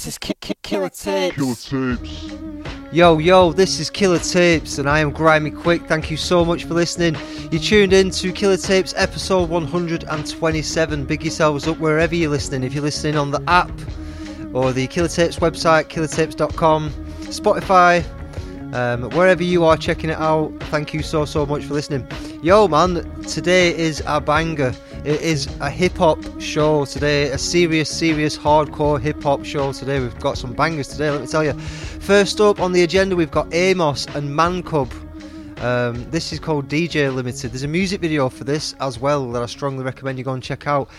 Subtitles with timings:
[0.00, 1.36] This is Ki- Ki- Killa Tapes.
[1.36, 1.54] Killa
[1.98, 2.32] Tapes.
[2.90, 5.86] Yo, yo, this is Killa Tapes, and I am Grimy Quick.
[5.88, 7.18] Thank you so much for listening.
[7.52, 11.04] You tuned in to Killa Tapes episode 127.
[11.04, 12.64] Big yourselves up wherever you're listening.
[12.64, 13.70] If you're listening on the app
[14.54, 16.88] or the Killa Tapes website, killatapes.com,
[17.24, 18.02] Spotify,
[18.72, 22.08] um, wherever you are checking it out, thank you so, so much for listening.
[22.42, 24.72] Yo, man, today is a banger.
[25.02, 29.98] It is a hip hop show today, a serious, serious, hardcore hip hop show today.
[29.98, 31.54] We've got some bangers today, let me tell you.
[31.54, 34.92] First up on the agenda, we've got Amos and Mankub.
[35.62, 37.50] Um, this is called DJ Limited.
[37.50, 40.42] There's a music video for this as well that I strongly recommend you go and
[40.42, 40.90] check out.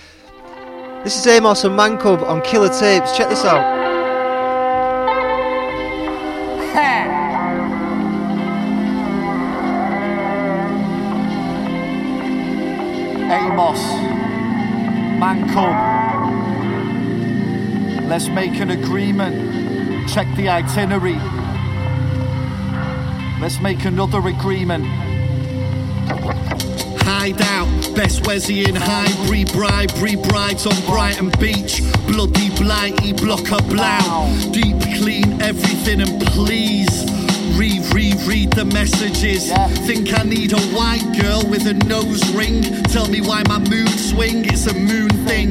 [1.04, 3.16] This is Amos and Mankub on Killa Tapes.
[3.16, 3.91] Check this out.
[15.22, 15.78] Mankub.
[18.10, 20.10] Let's make an agreement.
[20.10, 21.20] Check the itinerary.
[23.40, 24.84] Let's make another agreement.
[27.04, 35.40] Hideout, best Wesleyan Highbury, bribery, brides on Brighton Beach, bloody blighty, blocker blow, deep clean
[35.40, 37.21] everything and please.
[37.62, 39.48] Read, read, read the messages.
[39.48, 39.68] Yeah.
[39.86, 42.64] Think I need a white girl with a nose ring.
[42.86, 44.46] Tell me why my mood swing.
[44.46, 45.50] It's a moon thing.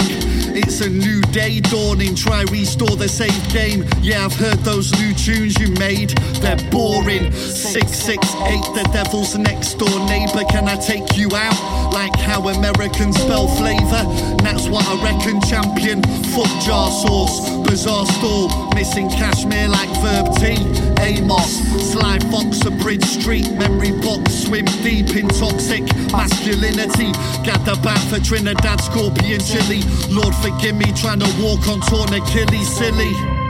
[0.58, 2.16] It's a new day dawning.
[2.16, 3.84] Try restore the save game.
[4.02, 6.10] Yeah, I've heard those new tunes you made.
[6.42, 7.30] They're boring.
[7.30, 10.42] 668, the devil's next door neighbor.
[10.50, 11.94] Can I take you out?
[11.94, 14.02] Like how Americans spell flavor.
[14.42, 16.02] That's what I reckon, champion.
[16.34, 18.69] Foot jar sauce, bizarre stall.
[18.74, 20.56] Missing cashmere like Verb T.
[21.02, 21.58] Amos,
[21.92, 23.50] Sly Fox, a Bridge Street.
[23.52, 27.12] Memory box, swim deep in toxic masculinity.
[27.44, 29.82] Gather back for Trinidad, Scorpion, Chili.
[30.08, 33.49] Lord, forgive me, trying to walk on torn Achilles, silly.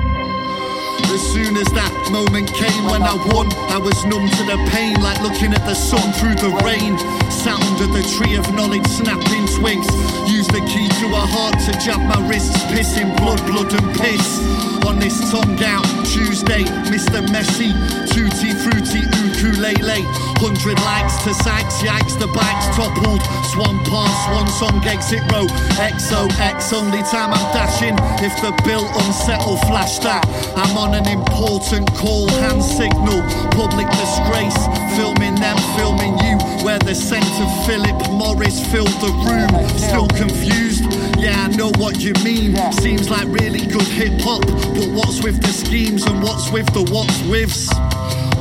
[1.09, 5.01] As soon as that moment came when I won, I was numb to the pain,
[5.01, 6.98] like looking at the sun through the rain.
[7.31, 9.89] Sound of the tree of knowledge snapping twigs.
[10.29, 14.41] Use the key to a heart to jab my wrists, pissing blood, blood and piss.
[14.86, 17.20] On this tongue out Tuesday, Mr.
[17.29, 17.70] Messi,
[18.08, 20.03] tutti fruity ukulele.
[20.41, 23.23] Hundred likes to Sykes, yikes, the bike's toppled.
[23.53, 25.47] Swan pass, one song, exit row.
[25.77, 27.95] XOX, only time I'm dashing.
[28.24, 30.24] If the bill unsettle, flash that.
[30.57, 33.23] I'm on an important call, hand signal.
[33.52, 34.56] Public disgrace,
[34.96, 36.36] filming them, filming you.
[36.64, 39.50] Where the scent of Philip Morris filled the room.
[39.79, 40.84] Still confused?
[41.18, 42.56] Yeah, I know what you mean.
[42.73, 44.46] Seems like really good hip hop.
[44.46, 47.68] But what's with the schemes and what's with the what's withs?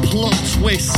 [0.09, 0.95] Plot twist.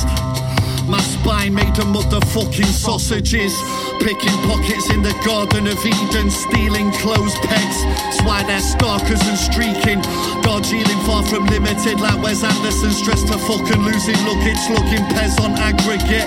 [0.87, 3.53] My spine made of motherfucking sausages.
[4.01, 7.77] Picking pockets in the Garden of Eden, stealing clothes pegs.
[8.01, 10.01] That's why they're stalkers and streaking.
[10.41, 15.53] Darjeeling far from limited, like Wes Anderson, stressed to fucking losing luggage, slugging pez on
[15.53, 16.25] aggregate.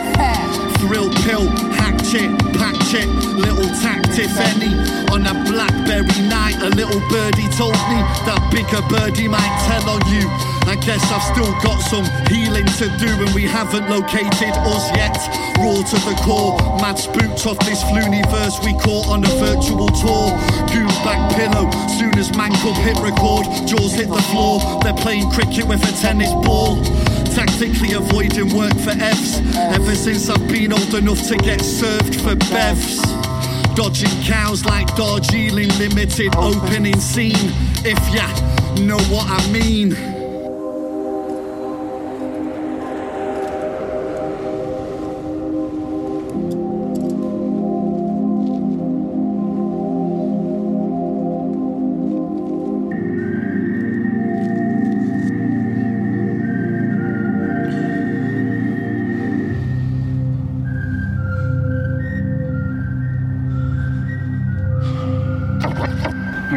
[0.79, 4.71] Thrill pill, hack chit, pack chit, little tact if any.
[5.11, 10.01] On a blackberry night, a little birdie told me that bigger birdie might tell on
[10.07, 10.54] you.
[10.67, 15.17] I guess I've still got some healing to do, and we haven't located us yet.
[15.59, 19.89] Raw to the core, mad spooked off this floony verse we caught on a virtual
[19.89, 20.33] tour.
[20.73, 24.61] Goon back pillow, soon as man club hit record, jaws hit the floor.
[24.83, 26.83] They're playing cricket with a tennis ball.
[27.35, 29.41] Tactically avoiding work for F's.
[29.57, 33.03] Ever since I've been old enough to get served for bevs.
[33.75, 37.53] Dodging cows like Darjeeling Limited opening scene.
[37.85, 38.27] If ya
[38.81, 40.14] know what I mean.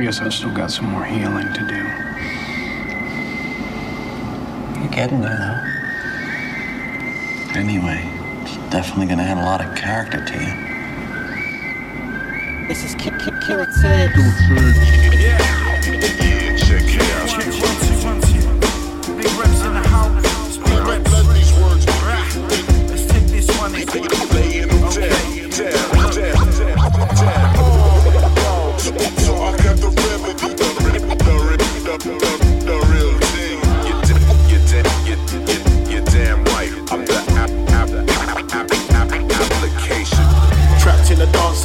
[0.07, 1.83] Guess I've still got some more healing to do.
[4.79, 5.59] You're getting there, though.
[7.59, 8.09] Anyway,
[8.43, 10.53] it's definitely gonna add a lot of character to you.
[12.69, 14.47] This is Ki- Ki- Killa Tapes.
[14.47, 14.77] Trapped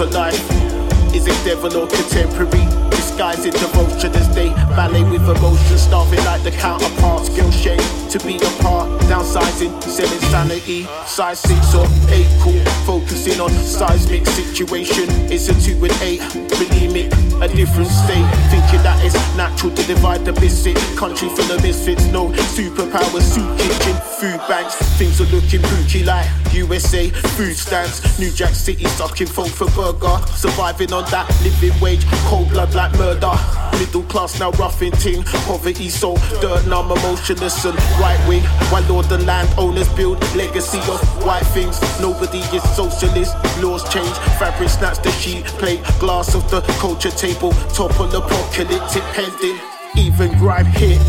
[0.03, 1.15] a life.
[1.15, 2.67] Is it devil or contemporary?
[2.91, 7.31] Disguised in devotion as they ballet with emotion, starving like the counterparts.
[7.31, 10.85] Skill shame to be apart, downsizing, selling sanity.
[11.07, 12.61] Size six or eight, cool.
[12.85, 15.07] Focusing on seismic situation.
[15.33, 17.09] It's a two and eight, bulimic,
[17.41, 18.29] a different state.
[18.53, 20.77] Thinking that it's natural to divide the biscuit.
[20.95, 24.75] Country full of misfits, no superpowers, soup kitchen, food banks.
[24.99, 28.19] Things are looking pooky like USA food stamps.
[28.19, 30.19] New Jack City sucking folk for burger.
[30.37, 33.33] Surviving on that living wage, cold blood like murder.
[33.79, 38.43] Middle class now roughing ting, poverty so dirt numb, emotionless and right wing.
[38.71, 41.81] While all the landowners build legacy of white things.
[42.01, 47.53] Nobody is socialist, laws change, fabric snaps the sheet plate, glass of the culture table,
[47.75, 49.59] topple apocalyptic pending.
[49.97, 51.01] Even grime hit,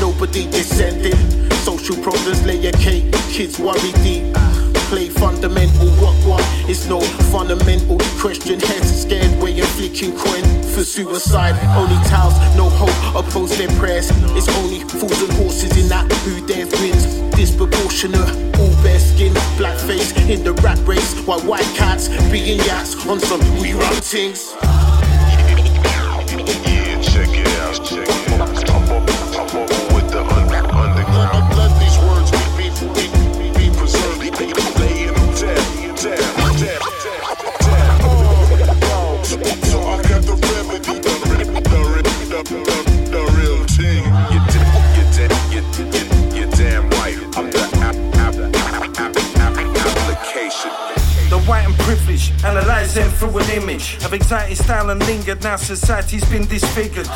[0.00, 1.16] nobody descending.
[1.64, 4.53] Social problems lay cake, kids worry deep.
[4.94, 6.40] Play fundamental, what what?
[6.70, 7.00] It's no
[7.34, 8.60] fundamental question.
[8.60, 11.56] Heads scared of flicking coin for suicide.
[11.76, 14.10] Only towels, no hope, oppose their prayers.
[14.36, 17.06] It's only fools and horses in that who dares wins.
[17.34, 18.30] Disproportionate,
[18.60, 21.18] all bare skin, black face in the rat race.
[21.26, 24.54] While white cats being yats on some we run things.
[26.64, 28.73] Yeah, check it out, check it out.
[52.92, 55.42] Them through an image of anxiety, style, and lingered.
[55.42, 57.08] Now society's been disfigured.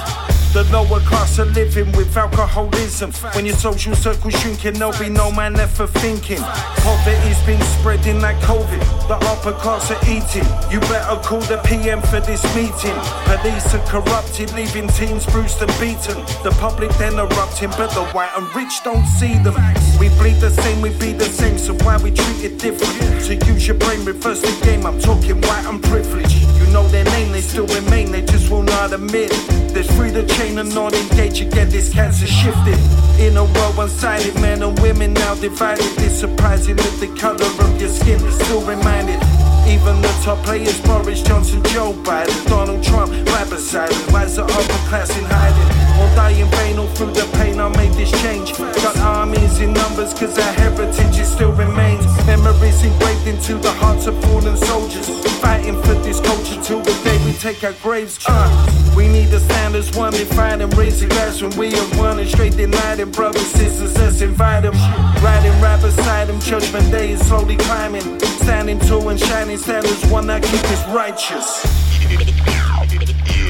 [0.58, 3.12] The lower class are living with alcoholism.
[3.36, 6.40] When your social circle's shrinking, there'll be no man left for thinking.
[6.82, 8.80] Poverty's been spreading like COVID.
[9.06, 10.42] The upper class are eating.
[10.68, 12.98] You better call the PM for this meeting.
[13.30, 16.18] Police are corrupted, leaving teens bruised and beaten.
[16.42, 19.54] The public then erupting, but the white and rich don't see them.
[20.00, 23.24] We bleed the same, we be the same, so why we treat it different?
[23.26, 24.86] To use your brain, reverse the game.
[24.86, 26.37] I'm talking white and privilege.
[26.72, 29.74] Know their name, they still remain, they just will not admit it.
[29.74, 32.78] There's free to chain and not engage, you get this cancer shifted.
[33.18, 35.86] In a world one sided, men and women now divided.
[35.98, 39.20] It's surprising that the color of your skin is still reminded.
[39.66, 43.12] Even the top players, Boris Johnson, Joe Biden, Donald Trump,
[43.50, 44.12] beside him.
[44.12, 45.77] Why's the upper class in hiding?
[45.98, 48.56] Won't die in vain, all through the pain, I made this change.
[48.56, 52.06] Got armies in numbers, cause our heritage it still remains.
[52.26, 55.08] Memories engraved into the hearts of fallen soldiers.
[55.40, 58.18] Fighting for this culture till the day we take our graves.
[58.28, 59.28] Uh, we need
[59.68, 63.00] stand as one, define and raise a glass when we are one and straight denied
[63.12, 64.74] brothers, sisters, let's invite them.
[65.22, 68.20] Riding right beside them, judgment day is slowly climbing.
[68.20, 72.47] Standing tall and shining, stand as one that keep us righteous.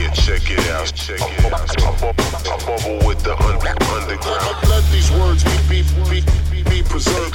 [0.09, 1.69] Yeah, check it out, check it out.
[1.69, 3.61] Top up with the un-
[3.93, 4.69] underground.
[4.69, 7.35] Let these words be, be, be, be preserved.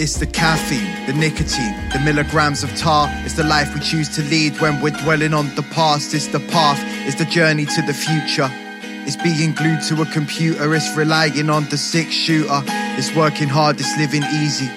[0.00, 3.06] It's the caffeine, the nicotine, the milligrams of tar.
[3.22, 6.14] It's the life we choose to lead when we're dwelling on the past.
[6.14, 8.48] It's the path, it's the journey to the future.
[9.04, 12.62] It's being glued to a computer, it's relying on the six shooter.
[12.96, 14.70] It's working hard, it's living easy.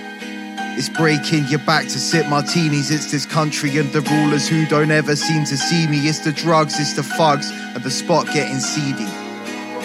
[0.75, 2.91] It's breaking your back to sip martinis.
[2.91, 5.99] It's this country and the rulers who don't ever seem to see me.
[5.99, 9.07] It's the drugs, it's the thugs, and the spot getting seedy.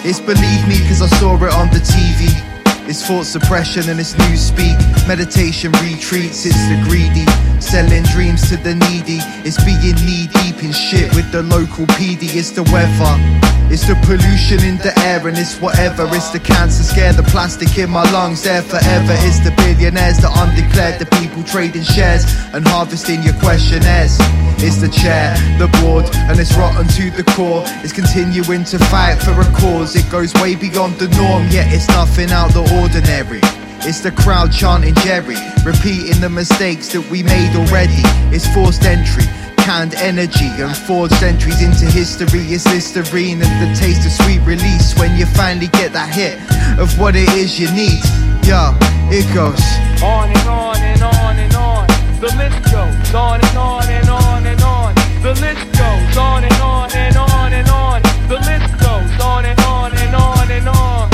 [0.02, 2.47] It's believe me, cause I saw it on the TV.
[2.88, 4.78] It's thought suppression and it's newspeak.
[5.06, 7.26] Meditation retreats, it's the greedy.
[7.60, 9.18] Selling dreams to the needy.
[9.44, 12.34] It's being knee deep in shit with the local PD.
[12.34, 13.47] It's the weather.
[13.70, 16.08] It's the pollution in the air and it's whatever.
[16.16, 19.12] It's the cancer scare, the plastic in my lungs there forever.
[19.28, 24.16] It's the billionaires, the undeclared, the people trading shares and harvesting your questionnaires.
[24.64, 27.62] It's the chair, the board, and it's rotten to the core.
[27.84, 29.94] It's continuing to fight for a cause.
[29.94, 33.40] It goes way beyond the norm, yet it's nothing out the ordinary.
[33.86, 38.02] It's the crowd chanting Jerry, repeating the mistakes that we made already.
[38.34, 39.24] It's forced entry,
[39.68, 42.40] canned energy, and forged entries into history.
[42.48, 46.40] It's Listerine and the taste of sweet release when you finally get that hit
[46.80, 48.00] of what it is you need.
[48.48, 48.72] Yeah,
[49.12, 49.60] it goes.
[50.00, 51.84] On and on and on and on.
[52.16, 54.94] The list goes on and on and on and on.
[55.20, 58.00] The list goes on and on and on and on.
[58.24, 61.12] The list goes on and on and on and on.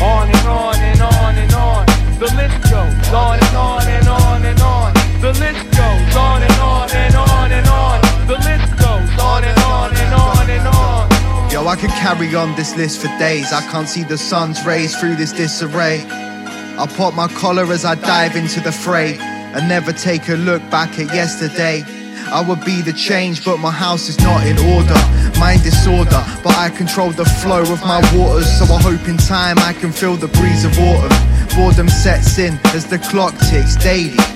[0.00, 1.84] On and on and on and on.
[2.72, 4.94] goes on and on and on and on.
[5.20, 5.75] The list
[11.76, 13.52] I could carry on this list for days.
[13.52, 16.00] I can't see the sun's rays through this disarray.
[16.08, 20.62] I pop my collar as I dive into the fray and never take a look
[20.70, 21.84] back at yesterday.
[22.32, 24.96] I would be the change, but my house is not in order.
[25.38, 28.50] Mind disorder, but I control the flow of my waters.
[28.58, 31.12] So I hope in time I can feel the breeze of autumn.
[31.54, 34.35] Boredom sets in as the clock ticks daily.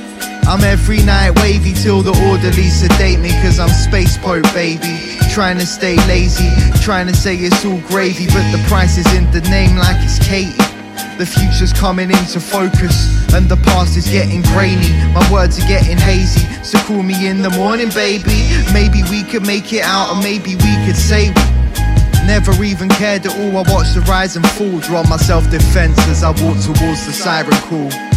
[0.50, 4.98] I'm every night wavy till the orderlies sedate me, cause I'm space pope, baby.
[5.30, 6.50] Trying to stay lazy,
[6.82, 10.18] trying to say it's all gravy, but the price is in the name like it's
[10.18, 10.58] Katie.
[11.18, 14.90] The future's coming into focus, and the past is getting grainy.
[15.14, 18.50] My words are getting hazy, so call me in the morning, baby.
[18.74, 21.30] Maybe we could make it out, or maybe we could say
[22.26, 23.54] never even cared at all.
[23.54, 27.14] I watched the rise and fall, draw my self defense as I walk towards the
[27.14, 28.09] siren call.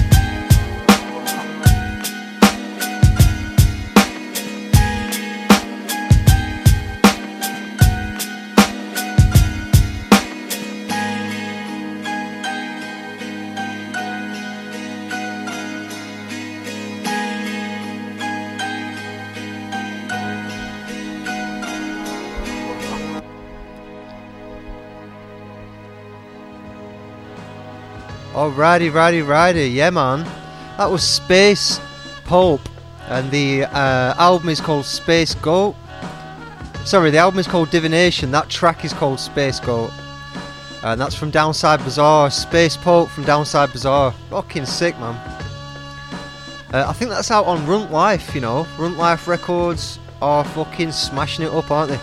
[28.53, 30.23] Alrighty, righty, righty, yeah, man.
[30.77, 31.79] That was Space
[32.25, 32.61] Pope.
[33.07, 35.75] and the uh, album is called Spacegoat.
[36.85, 38.29] Sorry, the album is called Divvynation.
[38.29, 39.91] That track is called Spacegoat,
[40.83, 42.29] and that's from Downside Bazaar.
[42.29, 44.11] Spacepope from Downside Bazaar.
[44.29, 45.15] Fucking sick, man.
[46.71, 48.35] Uh, I think that's out on Runt Life.
[48.35, 51.99] You know, Runt Life Records are fucking smashing it up, aren't they?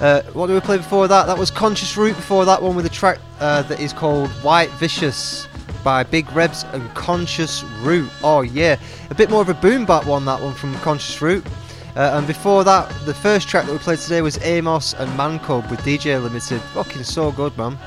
[0.00, 1.26] Uh, what did we play before that?
[1.26, 4.70] That was Conscious Route before that one with a track uh, that is called White
[4.70, 5.46] Vicious
[5.84, 8.10] by Big Rebz and Conscious Route.
[8.22, 11.46] Oh yeah, a bit more of a boom bap one that one from Conscious Route.
[11.94, 15.70] Uh, and before that, the first track that we played today was Amos and Mankub
[15.70, 16.60] with DJ Limited.
[16.72, 17.78] Fucking so good, man.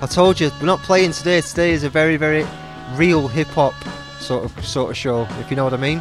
[0.00, 1.42] I told you, we're not playing today.
[1.42, 2.46] Today is a very, very
[2.94, 3.74] real hip hop
[4.20, 6.00] sort of sort of show, if you know what I mean.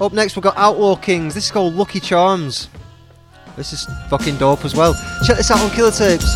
[0.00, 1.34] Up next, we've got Outlaw Kingz.
[1.34, 2.68] This is called Lucky Charms.
[3.56, 4.94] This is fucking dope as well.
[5.26, 6.34] Check this out on Killa Tapes.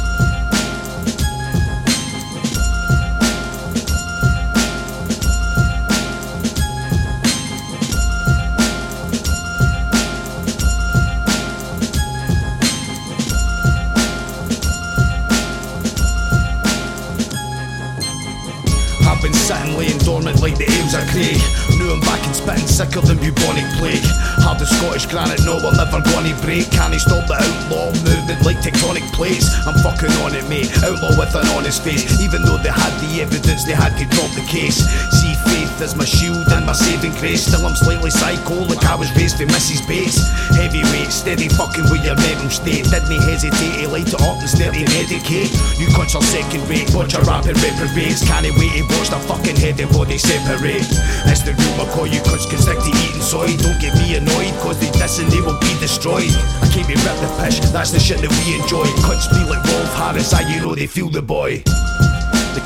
[20.96, 21.36] Of Craig.
[21.76, 24.04] Knew I'm back and spitting sicker than bubonic plague.
[24.40, 26.70] Hard as Scottish granite, no, we're never gonna break.
[26.72, 29.52] Can he stop the outlaw movement like tectonic plates?
[29.68, 30.72] I'm fucking on it, mate.
[30.80, 32.04] Outlaw with an honest face.
[32.20, 34.80] Even though they had the evidence, they had to drop the case.
[35.12, 37.46] See faith as my shield and my saving grace.
[37.46, 39.86] Still, I'm slightly psycho, like I was raised for Mrs.
[39.86, 40.18] Bates.
[40.56, 42.84] Heavyweight, steady fucking with your mental state.
[42.90, 45.50] Didn't hesitate to light it up instead of medicate.
[45.78, 48.24] You cunts are second rate, bunch of rapping reprobates.
[48.26, 50.86] Can't wait to watch the fucking head and body separate.
[51.30, 53.48] It's the real McCoy, you cunts can stick to eating soy.
[53.62, 56.32] Don't get me annoyed, cause they diss and they will be destroyed.
[56.62, 58.86] I can't be rip the pish, that's the shit that we enjoy.
[59.04, 61.62] Cunts be like Wolf Harris, how you know they feel the boy.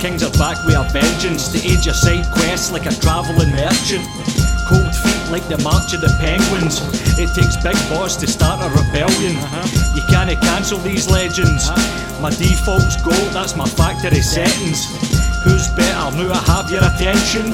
[0.01, 4.01] Kings are back with a vengeance to aid your side quests like a travelling merchant.
[4.65, 6.81] Cold feet like the march of the penguins.
[7.21, 9.37] It takes big boss to start a rebellion.
[9.37, 9.93] Uh-huh.
[9.93, 11.69] You can't cancel these legends.
[11.69, 12.25] Uh-huh.
[12.25, 14.89] My default's gold, that's my factory settings.
[15.45, 16.17] Who's better?
[16.17, 17.53] Now I have your attention.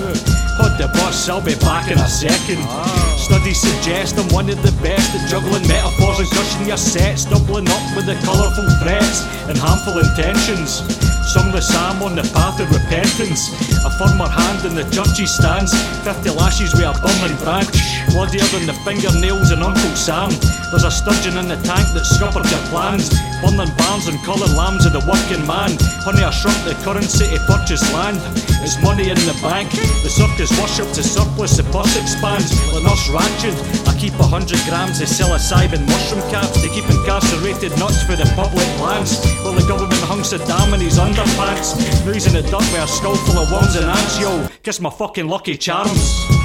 [0.63, 2.63] Hold the boss, I'll be back in a second.
[2.63, 3.27] Oh.
[3.27, 7.67] Studies suggest I'm one of the best at juggling metaphors and crushing your sets, doubling
[7.67, 10.87] up with the colourful threats and harmful intentions.
[11.27, 13.51] Sung the psalm on the path of repentance.
[13.83, 15.75] A firmer hand in the church's stands.
[16.07, 17.75] Fifty lashes with a burning branch.
[18.15, 20.31] Bloodier than the fingernails in Uncle Sam.
[20.71, 23.11] There's a sturgeon in the tank that scuppered your plans.
[23.43, 25.75] Burning barns and coloured lambs of the working man.
[26.07, 28.23] Honey, I shrunk the currency to purchase land.
[28.63, 29.75] It's money in the bank.
[30.07, 32.55] The circus worships the surplus, the purse expands.
[32.71, 33.86] The nurse ratchet.
[33.99, 38.69] Keep a hundred grams of psilocybin mushroom caps to keep incarcerated nuts for the public
[38.79, 39.25] lands.
[39.43, 41.77] While the government hung Saddam in his underpants.
[42.13, 44.49] He's in the dirt with a skull full of worms and ants, yo.
[44.63, 46.36] Kiss my fucking lucky charms.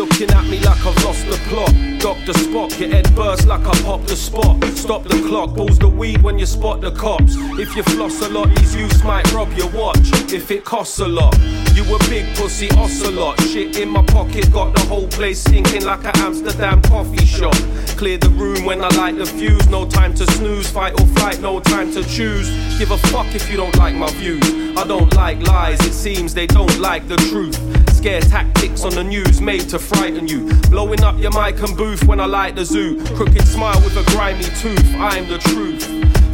[0.00, 1.68] Looking at me like I've lost the plot.
[2.00, 2.32] Dr.
[2.32, 4.64] Spock, your head burst like I popped the spot.
[4.72, 7.34] Stop the clock, balls the weed when you spot the cops.
[7.64, 10.08] If you floss a lot, these youths might rob your watch.
[10.32, 11.36] If it costs a lot,
[11.74, 13.42] you a big pussy ocelot.
[13.42, 17.56] Shit in my pocket, got the whole place stinking like an Amsterdam coffee shop.
[17.98, 19.66] Clear the room when I light the fuse.
[19.68, 22.48] No time to snooze, fight or flight, no time to choose.
[22.78, 24.48] Give a fuck if you don't like my views.
[24.78, 27.58] I don't like lies, it seems they don't like the truth.
[28.00, 30.48] Scare tactics on the news made to frighten you.
[30.70, 32.98] Blowing up your mic and booth when I light the zoo.
[33.14, 35.84] Crooked smile with a grimy tooth, I'm the truth.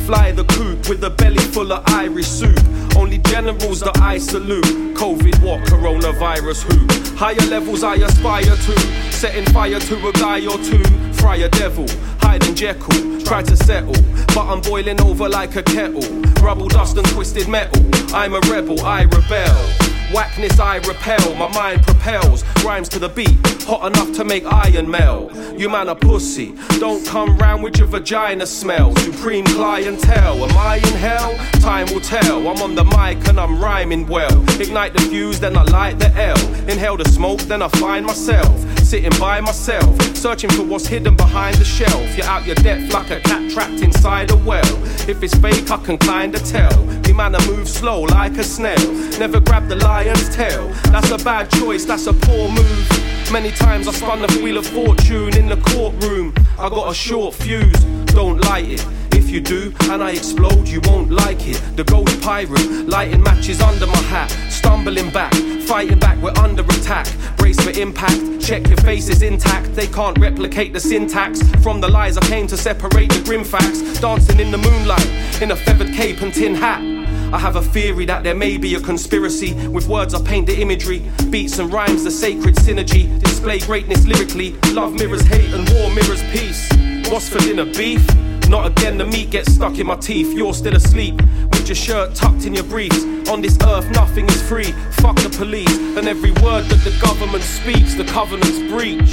[0.06, 2.56] Fly the coop with a belly full of Irish soup.
[2.96, 4.64] Only generals that I salute.
[4.94, 5.60] COVID what?
[5.66, 7.16] Coronavirus who?
[7.16, 8.78] Higher levels I aspire to.
[9.10, 10.84] Setting fire to a guy or two.
[11.14, 11.88] Fry a devil,
[12.20, 13.20] hiding Jekyll.
[13.22, 14.00] Try to settle,
[14.36, 16.08] but I'm boiling over like a kettle.
[16.40, 17.84] Rubble, dust, and twisted metal.
[18.14, 19.95] I'm a rebel, I rebel.
[20.12, 22.44] Whackness I repel, my mind propels.
[22.64, 23.36] Rhymes to the beat,
[23.66, 25.34] hot enough to make iron melt.
[25.58, 28.94] You man a pussy, don't come round with your vagina smell.
[28.96, 31.36] Supreme clientele, am I in hell?
[31.60, 32.46] Time will tell.
[32.48, 34.40] I'm on the mic and I'm rhyming well.
[34.60, 36.38] Ignite the fuse, then I light the L.
[36.68, 38.54] Inhale the smoke, then I find myself
[38.86, 42.16] sitting by myself, searching for what's hidden behind the shelf.
[42.16, 44.76] You're out your depth like a cat trapped inside a well.
[45.08, 46.78] If it's fake, I can kinda tell.
[47.04, 48.92] You man, I move slow like a snail.
[49.18, 50.68] Never grab the lion's tail.
[50.92, 53.15] That's a bad choice, that's a poor move.
[53.32, 56.32] Many times I spun the wheel of fortune in the courtroom.
[56.58, 58.86] I got a short fuse, don't light it.
[59.12, 61.60] If you do, and I explode, you won't like it.
[61.76, 65.34] The ghost pirate, lighting matches under my hat, stumbling back,
[65.66, 67.08] fighting back, we're under attack.
[67.36, 69.74] Brace for impact, check your face is intact.
[69.74, 74.00] They can't replicate the syntax from the lies I came to separate the grim facts.
[74.00, 76.95] Dancing in the moonlight, in a feathered cape and tin hat.
[77.32, 79.54] I have a theory that there may be a conspiracy.
[79.68, 81.02] With words, I paint the imagery.
[81.30, 83.20] Beats and rhymes, the sacred synergy.
[83.20, 84.52] Display greatness lyrically.
[84.72, 86.68] Love mirrors hate and war mirrors peace.
[87.10, 87.64] What's for dinner?
[87.64, 88.06] Beef?
[88.48, 90.32] Not again, the meat gets stuck in my teeth.
[90.36, 91.20] You're still asleep
[91.66, 93.02] with your shirt tucked in your briefs.
[93.28, 94.72] On this earth, nothing is free.
[95.02, 95.76] Fuck the police.
[95.96, 99.10] And every word that the government speaks, the covenant's breached.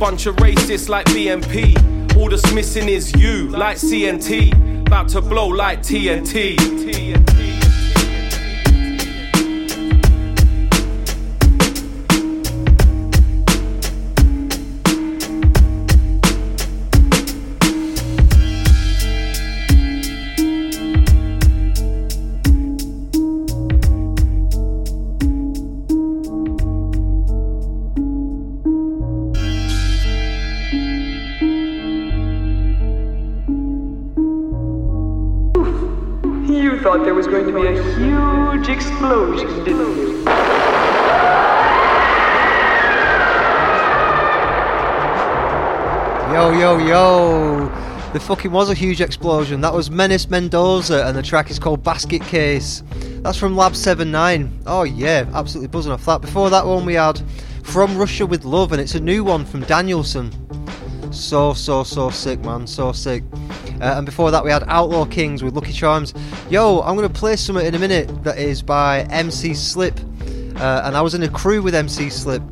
[0.00, 2.16] Bunch of racists like BNP.
[2.16, 4.63] All that's missing is you, like CNT.
[4.86, 6.60] About to blow like TNT.
[6.60, 7.53] You
[48.24, 49.60] fucking was a huge explosion.
[49.60, 52.82] That was Menace Mendoza, and the track is called Basket Case.
[53.20, 54.60] That's from Lab 79.
[54.64, 56.22] Oh, yeah, absolutely buzzing off that.
[56.22, 57.20] Before that one, we had
[57.62, 60.32] From Russia with Love, and it's a new one from Daniel Son.
[61.12, 62.66] So, so, so sick, man.
[62.66, 63.22] So sick.
[63.80, 66.14] Uh, and before that, we had Outlaw Kingz with Lucky Charms.
[66.48, 70.00] Yo, I'm going to play something in a minute that is by MC Slip.
[70.56, 72.42] Uh, and I was in a crew with MC Slip.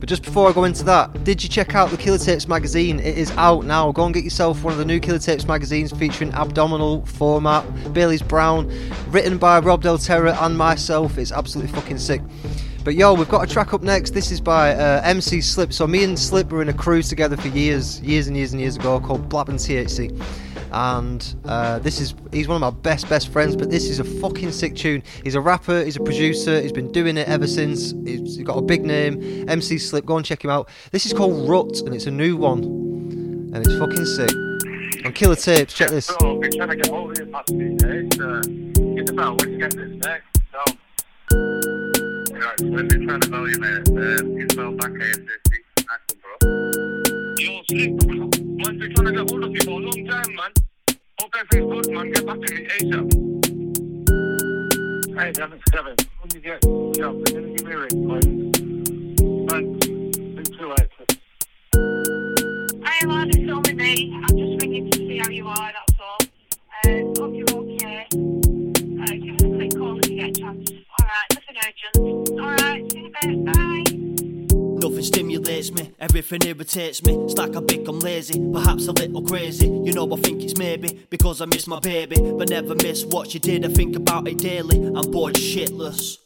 [0.00, 2.98] But just before I go into that, did you check out the Killa Tapes magazine?
[3.00, 3.92] It is out now.
[3.92, 8.22] Go and get yourself one of the new Killa Tapes magazines featuring abdominal format, Bailey's
[8.22, 8.72] Brown,
[9.10, 11.18] written by Rob Del Terra and myself.
[11.18, 12.22] It's absolutely fucking sick.
[12.82, 14.14] But yo, we've got a track up next.
[14.14, 15.70] This is by uh, MC Slip.
[15.70, 18.60] So me and Slip were in a crew together for years, years and years and
[18.60, 20.18] years ago called Blabbin THC.
[20.72, 23.56] And uh, this is he's one of my best best friends.
[23.56, 25.02] But this is a fucking sick tune.
[25.24, 25.84] He's a rapper.
[25.84, 26.60] He's a producer.
[26.60, 27.92] He's been doing it ever since.
[28.04, 29.48] He's got a big name.
[29.48, 30.06] MC Slip.
[30.06, 30.68] Go and check him out.
[30.92, 34.30] This is called Rut, and it's a new one, and it's fucking sick.
[35.04, 36.10] On Killa Tapes, check this.
[36.10, 36.16] Uh,
[42.40, 44.92] right, when trying to mate, uh, spell back.
[44.92, 46.76] Nice.
[47.40, 50.52] Yo, Slick, man's been trying to get hold of you for a long time, man.
[51.18, 52.12] Hope everything's good, man.
[52.12, 53.08] Get back to me ASAP.
[55.18, 55.96] Hey, damn it, Kevin.
[56.20, 58.28] When you get, you know, can you give me a ring, please?
[59.48, 59.86] Thanks.
[59.86, 61.04] See you later.
[62.84, 64.12] Hi, lad, it's only me.
[64.16, 66.18] I'm just ringing to see how you are, that's all.
[66.84, 68.06] Um, hope you're okay.
[68.12, 70.70] Uh, give us a quick call if you get a chance.
[71.00, 71.96] Alright, nothing urgent.
[72.38, 73.54] Alright, see you in a bit.
[73.54, 73.89] Bye.
[74.80, 75.92] Nothing stimulates me.
[76.00, 79.66] Everything irritates me, it's like I become lazy, perhaps a little crazy.
[79.66, 83.30] You know, I think it's maybe because I miss my baby, but never miss what
[83.30, 83.66] she did.
[83.66, 86.16] I think about it daily, I'm bored shitless.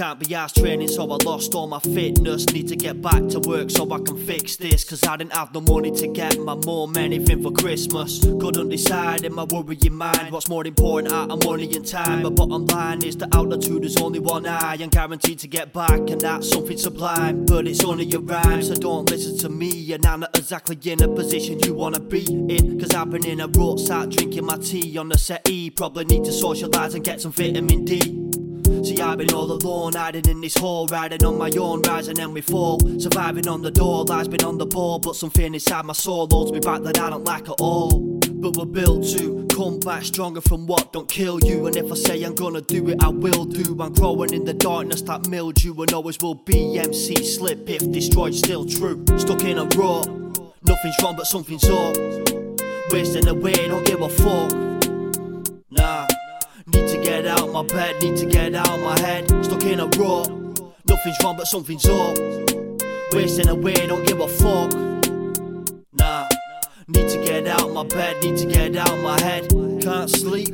[0.00, 2.46] Can't be asked training, so I lost all my fitness.
[2.54, 4.82] Need to get back to work so I can fix this.
[4.82, 8.18] Cause I didn't have the money to get my mum anything for Christmas.
[8.18, 12.22] Couldn't decide in my worrying mind what's more important out of money and time.
[12.22, 14.78] But bottom line is the altitude is only one eye.
[14.80, 17.44] and guaranteed to get back, and that's something sublime.
[17.44, 19.92] But it's only a rhyme, so don't listen to me.
[19.92, 22.80] And I'm not exactly in a position you wanna be in.
[22.80, 25.68] Cause I've been in a rut, sat drinking my tea on the settee.
[25.68, 28.29] Probably need to socialise and get some vitamin D.
[28.82, 32.32] See, I've been all alone, hiding in this hole, riding on my own, rising and
[32.32, 32.80] we fall.
[32.98, 36.50] Surviving on the door, lies been on the ball, but something inside my soul holds
[36.50, 38.18] me back that I don't like at all.
[38.26, 41.66] But we're built to come back stronger from what don't kill you.
[41.66, 43.76] And if I say I'm gonna do it, I will do.
[43.78, 48.34] I'm growing in the darkness that mildew, and always will be MC slip if destroyed,
[48.34, 49.04] still true.
[49.18, 50.08] Stuck in a rut,
[50.64, 51.96] nothing's wrong, but something's up.
[52.90, 54.69] Wasting away, don't give a fuck.
[56.90, 59.28] To get out my bed, need to get out my head.
[59.44, 60.28] Stuck in a rut,
[60.88, 62.18] nothing's wrong but something's up.
[63.12, 64.72] Wasting away, don't give a fuck.
[65.92, 66.28] Nah,
[66.88, 69.48] need to get out my bed, need to get out my head.
[69.80, 70.48] Can't sleep,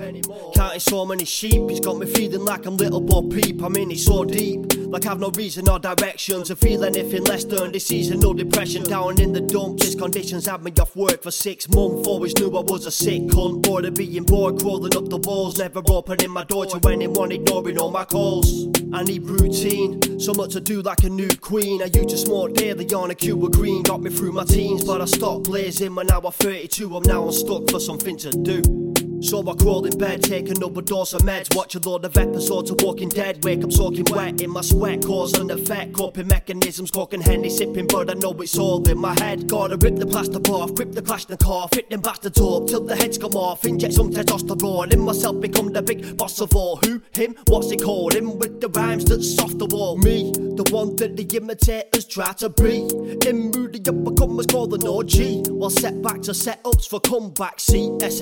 [0.54, 1.70] counting so many sheep.
[1.70, 3.62] It's got me feeling like I'm little Bo Peep.
[3.62, 7.44] I mean, it's so deep, like I've no reason or direction to feel anything less
[7.44, 8.18] than this season.
[8.20, 9.82] No depression down in the dumps.
[9.82, 12.08] These conditions had me off work for six months.
[12.08, 13.62] Always knew I was a sick cunt.
[13.62, 15.58] Bored of being bored, crawling up the walls.
[15.58, 18.68] Never opening my door to anyone, ignoring all my calls.
[18.94, 21.82] I need routine, so much to do like a new queen.
[21.82, 25.02] I used to smoke daily on a Cuba green, got me through my teens, but
[25.02, 26.96] I stopped blazing when I was 32.
[26.96, 28.85] I'm now unstuck for something to do.
[29.20, 32.80] So I crawl in bed, another dose of meds, watch a load of episodes of
[32.82, 37.20] Walking Dead, wake up soaking wet in my sweat, cause an effect, coping mechanisms, cooking
[37.20, 39.48] henny, sipping, but I know it's all in my head.
[39.48, 42.84] Gotta rip the plaster off, grip the clash and car, fit them bastards up till
[42.84, 46.76] the heads come off, inject some testosterone in myself, become the big boss of all.
[46.84, 48.14] Who, him, what's he called?
[48.14, 49.96] Him with the rhymes that's off the wall.
[49.96, 52.86] Me, the one that the imitators try to be.
[53.26, 57.58] In moody uppercomers call an OG, while setbacks are setups for comeback.
[57.58, 58.20] C S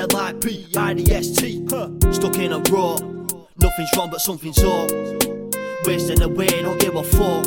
[0.84, 1.64] L I P I D S T.
[1.70, 1.88] Huh.
[2.12, 3.02] Stuck in a rut,
[3.58, 4.90] nothing's wrong but something's up.
[5.86, 7.46] Wasting away, don't give a fuck.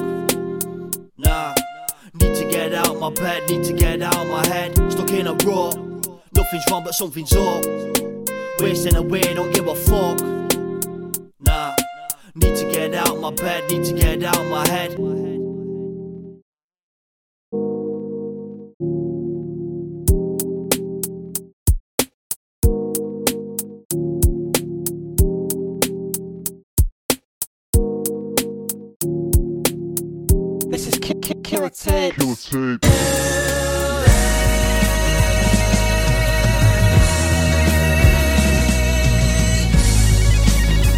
[1.17, 1.53] Nah,
[2.19, 4.75] need to get out my bed, need to get out my head.
[4.91, 5.77] Stuck in a rut,
[6.35, 7.63] nothing's wrong but something's up.
[8.59, 10.19] Wasting away, don't give a fuck.
[11.39, 11.75] Nah,
[12.35, 14.97] need to get out my bed, need to get out my head.
[30.77, 32.15] This is ki- ki- Killa Tapes.
[32.17, 32.85] Killa Tape.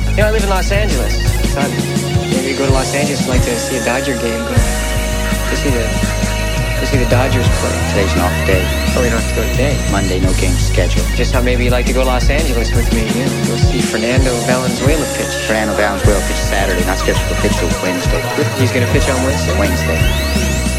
[0.09, 1.13] You know, I live in Los Angeles.
[1.55, 1.71] Thought
[2.35, 3.21] maybe go to Los Angeles.
[3.23, 4.43] I'd like to see a Dodger game.
[4.43, 6.18] Go, go see the
[6.79, 7.75] go see the Dodgers play.
[7.91, 8.63] Today's an off day.
[8.95, 9.75] Oh, we don't have to go today.
[9.91, 11.05] Monday, no game scheduled.
[11.19, 13.03] Just how maybe you'd like to go to Los Angeles with me.
[13.03, 15.33] Know, go see Fernando Valenzuela pitch.
[15.43, 18.23] Fernando Valenzuela pitch Saturday, not scheduled for pitch till Wednesday.
[18.55, 19.55] He's gonna pitch on Wednesday.
[19.59, 19.99] Wednesday.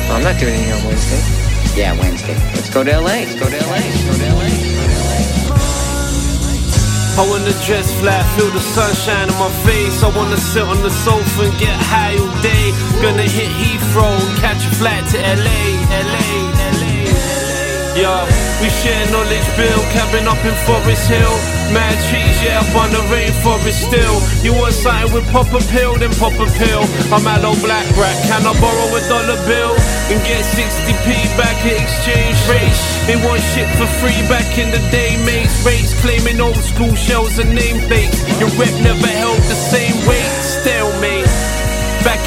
[0.09, 1.21] Well, I'm not doing anything on Wednesday.
[1.77, 2.35] Yeah, Wednesday.
[2.57, 3.29] Let's go to LA.
[3.29, 3.85] Let's go to LA.
[3.85, 4.49] Let's go to LA.
[4.49, 5.00] Let's go to LA.
[7.21, 10.03] I wanna dress flat, feel the sunshine on my face.
[10.03, 12.73] I wanna sit on the sofa and get high all day.
[13.03, 16.70] Gonna hit Heathrow catch a flight to LA, LA.
[17.99, 18.23] Yeah,
[18.63, 21.35] we share knowledge, build cabin up in Forest Hill.
[21.75, 24.17] Mad trees, yeah, up on the rainforest still.
[24.47, 26.87] You want something with pop a pill, then pop a pill.
[27.11, 29.75] I'm at low black rat, can I borrow a dollar bill?
[30.07, 32.83] And get 60p back at exchange rates.
[33.11, 35.67] They want shit for free back in the day, mates.
[35.67, 38.23] Rates claiming old school shells and nameplates.
[38.39, 40.30] Your rep never held the same weight,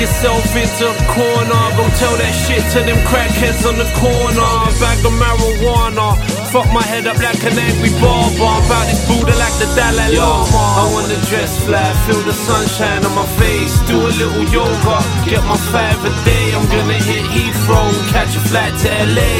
[0.03, 1.63] yourself into a corner.
[1.79, 4.51] Go tell that shit to them crackheads on the corner.
[4.83, 6.19] Bag of marijuana.
[6.51, 8.43] Fuck my head up like an angry barber.
[8.43, 10.63] I'm about this Buddha like the Dalai Lama.
[10.83, 13.79] I wanna dress flat, feel the sunshine on my face.
[13.87, 16.45] Do a little yoga, get my five a day.
[16.51, 19.33] I'm gonna hit Heathrow, catch a flight to LA.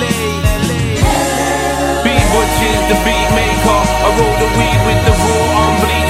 [0.00, 0.16] LA.
[2.04, 3.80] Beat Butchers, the beat maker.
[4.04, 6.09] I roll the weed with the raw paper.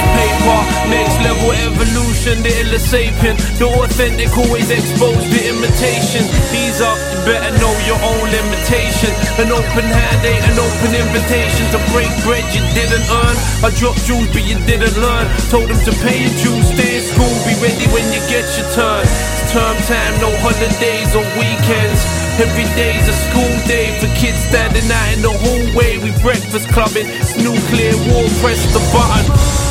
[0.89, 3.35] Next level evolution, the still a sapien.
[3.57, 6.23] The authentic always exposed the imitation.
[6.53, 9.11] These are, you better know your own limitation.
[9.41, 13.35] An open hand ain't an open invitation to break bread you didn't earn.
[13.65, 15.25] I dropped jewels but you didn't learn.
[15.49, 18.67] Told them to pay your dues, stay in school, be ready when you get your
[18.71, 19.03] turn.
[19.03, 22.01] It's term time, no holidays or weekends.
[22.39, 25.97] Every day's a school day for kids standing out in the hallway.
[25.99, 29.70] We breakfast clubbing, it's nuclear war, press the button.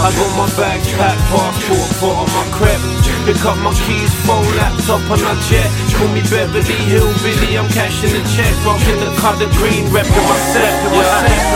[0.00, 2.80] I got my bags packed, passport, foot on my crep.
[3.28, 5.68] Pick up my keys, phone, laptop on a jet.
[5.92, 8.48] Call me Beverly Hillbilly, I'm cashing the check.
[8.64, 10.72] Rocking the colour green, repping my set.
[10.88, 11.04] Yeah.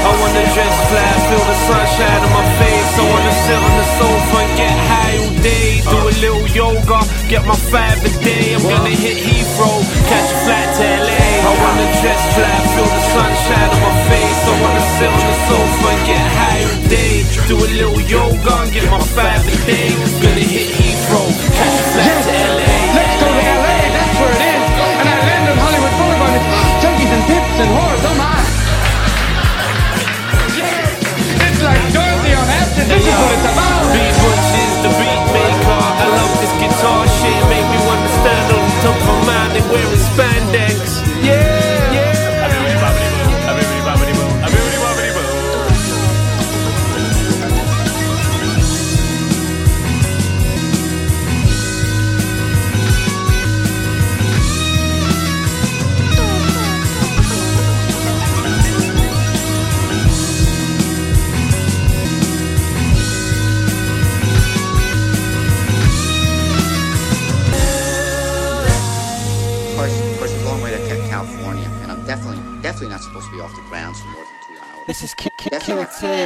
[0.05, 2.93] I wanna dress flat, feel the sunshine on my face.
[3.01, 4.94] I wanna sit on the sofa and get high
[5.45, 5.85] day.
[5.85, 8.57] Do a little yoga, get my five a day.
[8.57, 9.77] I'm gonna hit Heathrow,
[10.09, 11.21] catch a flight to LA.
[11.45, 14.41] I wanna dress flat, feel the sunshine on my face.
[14.49, 17.15] I wanna sit on the sofa and get high all day.
[17.49, 19.93] Do a little yoga and get my five a day.
[20.25, 21.29] Gonna hit Heathrow,
[21.59, 22.73] catch a flight to LA.
[22.97, 24.65] Let's go to LA, that's where it is.
[25.01, 26.41] And I land on Hollywood Boulevard.
[26.41, 26.49] It's
[26.81, 28.33] junkies and pimps and whores, oh my.
[30.57, 32.87] Yeah, it's like Dorothy on acid.
[32.89, 33.34] This is what
[39.27, 40.64] mind and wearing spandex.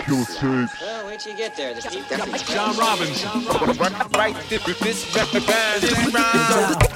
[0.09, 0.25] Killa.
[0.25, 0.81] Tapes.
[0.81, 1.75] Well, wait till you get there.
[1.75, 1.83] The
[2.49, 3.25] John Robbins.
[4.17, 5.05] Right, this, this,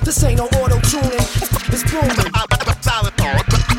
[0.05, 2.33] This ain't no auto tuning, it's booming.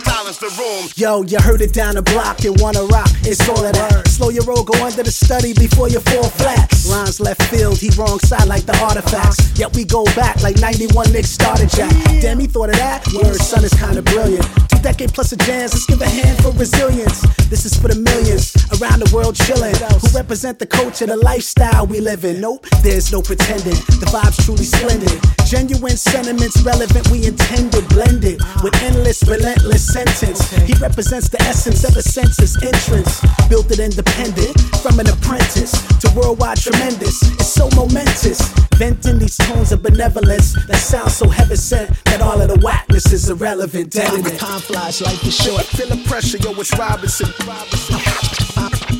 [0.03, 0.89] Silence the room.
[0.95, 3.09] Yo, you heard it down the block and wanna rock.
[3.23, 4.07] It's all of that.
[4.07, 6.71] Slow your roll, go under the study before you fall flat.
[6.93, 9.57] Rhymes left field, he wrong side like the artifacts.
[9.57, 11.89] Yet we go back like 91 Nick started jack.
[12.21, 13.01] Damn, he thought of that.
[13.17, 14.45] Word, son is kinda brilliant.
[14.69, 17.25] Two decade plus of jams, let's give a hand for resilience.
[17.49, 21.87] This is for the millions around the world chilling, who represent the culture, the lifestyle
[21.87, 22.39] we live in.
[22.39, 23.77] Nope, there's no pretending.
[23.97, 25.17] The vibe's truly splendid.
[25.49, 30.45] Genuine sentiments relevant, we intended, blended with endless, relentless sentence.
[30.69, 36.09] He represents the essence of a census entrance, built it independent from an apprentice to
[36.13, 36.82] worldwide tremendous.
[36.85, 38.41] It's so momentous,
[38.75, 43.11] venting these tones of benevolence that sound so heaven sent that all of the whackness
[43.13, 43.91] is irrelevant.
[43.91, 44.37] Dead in it.
[44.37, 45.63] Time flies, life is short.
[45.63, 47.29] Feel the pressure, yo, it's Robinson.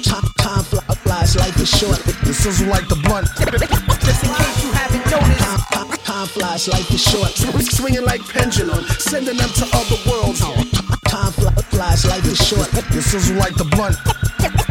[0.08, 2.00] Time fly- flies, life is short.
[2.24, 3.28] The sizzle like the blunt.
[3.36, 6.06] Just in case you haven't noticed.
[6.06, 7.32] Time flies, life is short.
[7.32, 10.93] Swinging like pendulum, sending them to other worlds.
[11.14, 11.32] Time
[11.70, 12.66] flies, life is short.
[12.90, 13.94] The sizzle like the blunt.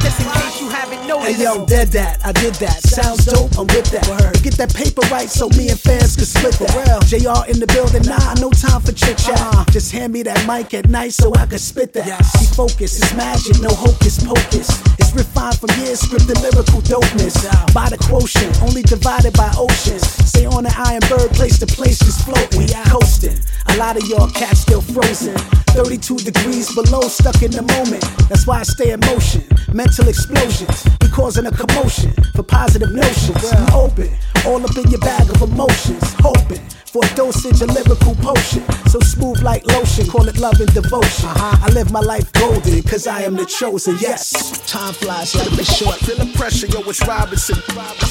[0.02, 1.38] Just in case you haven't noticed.
[1.38, 2.83] Hey yo, dead that, I did that.
[2.83, 4.02] Sounds dope, I'm with that.
[4.11, 4.42] Word.
[4.42, 6.74] Get that paper right so me and fans can split that.
[7.07, 9.38] JR in the building, nah, no time for chit chat.
[9.38, 9.70] Uh-huh.
[9.70, 12.11] Just hand me that mic at night so I can spit that.
[12.11, 14.66] Be focused, it's magic, no hocus pocus.
[14.98, 17.38] It's refined from years, scripted lyrical dopeness.
[17.70, 20.02] By the quotient, only divided by oceans.
[20.26, 22.66] Stay on the iron bird, place to place, just floating.
[22.66, 23.38] We coasting.
[23.70, 25.38] A lot of y'all cats still frozen.
[25.72, 26.31] 32 degrees
[26.74, 28.02] below, stuck in the moment.
[28.28, 29.42] That's why I stay in motion.
[29.72, 33.44] Mental explosions, we causing a commotion for positive notions.
[33.52, 34.08] I'm open,
[34.46, 36.14] all up in your bag of emotions.
[36.20, 38.62] Hoping for a dosage of lyrical potion.
[38.88, 41.28] So smooth like lotion, call it love and devotion.
[41.34, 43.96] I live my life golden, cause I am the chosen.
[44.00, 44.32] Yes,
[44.66, 45.96] time flies like it's short.
[46.00, 47.56] Feel the pressure, yo, it's Robinson.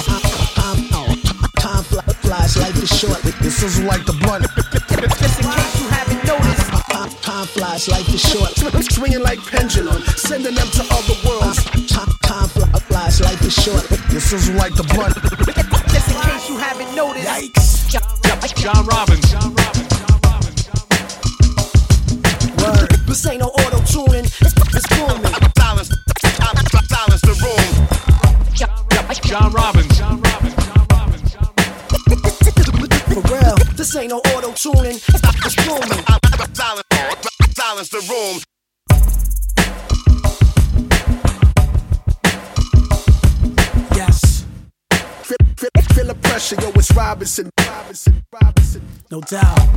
[0.01, 0.23] Time,
[1.59, 1.83] time
[2.21, 3.21] flies like it's short.
[3.21, 5.70] The sizzle like the blunt.
[7.21, 8.49] Time flies, life is short.
[8.91, 11.63] Swinging like pendulum, sending them to other worlds.
[11.87, 13.83] Time, time flies, life is short.
[14.09, 15.15] The sizzle like the blunt.
[15.91, 17.27] Just in case you haven't noticed.
[17.27, 17.89] Yikes.
[18.55, 19.31] John Robbins.
[19.31, 20.67] John Robbins.
[22.61, 22.89] Word.
[23.07, 25.33] This ain't no auto tuning, it's, it's booming.
[25.57, 25.89] Silence,
[26.87, 27.87] silence the room.
[29.31, 29.97] John Robbins.
[33.11, 36.20] For real, this ain't no auto tuning, it's, it's booming.
[36.53, 36.83] Silence,
[37.55, 38.41] silence the room.
[43.95, 44.45] Yes,
[45.23, 47.49] Feel, feel, feel the pressure, yo, it's Robinson.
[47.59, 48.81] Robinson, Robinson.
[49.11, 49.69] no doubt.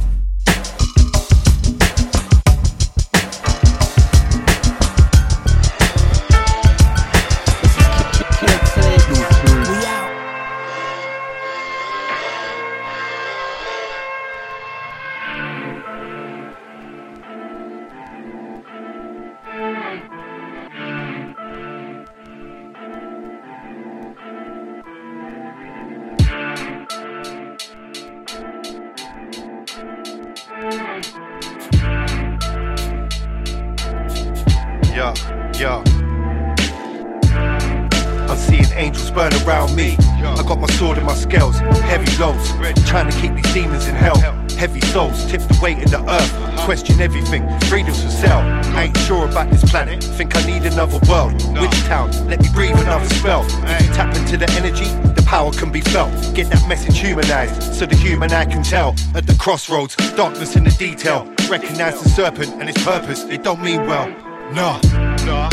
[39.15, 39.97] Burn around me.
[39.99, 42.51] I got my sword and my scales, heavy loads.
[42.89, 44.17] Trying to keep these demons in hell.
[44.57, 46.61] Heavy souls tip the weight in the earth.
[46.65, 48.41] Question everything, freedom's for sale.
[48.75, 51.33] I ain't sure about this planet, think I need another world.
[51.61, 52.11] Which town?
[52.29, 53.45] Let me breathe another spell.
[53.65, 56.13] If you tap into the energy, the power can be felt.
[56.35, 58.95] Get that message humanized so the human eye can tell.
[59.15, 61.31] At the crossroads, darkness in the detail.
[61.49, 64.09] Recognize the serpent and its purpose, it don't mean well.
[64.53, 64.81] Nah,
[65.25, 65.49] nah.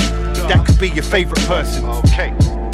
[0.48, 1.86] That could be your favorite person.
[1.86, 2.34] Okay.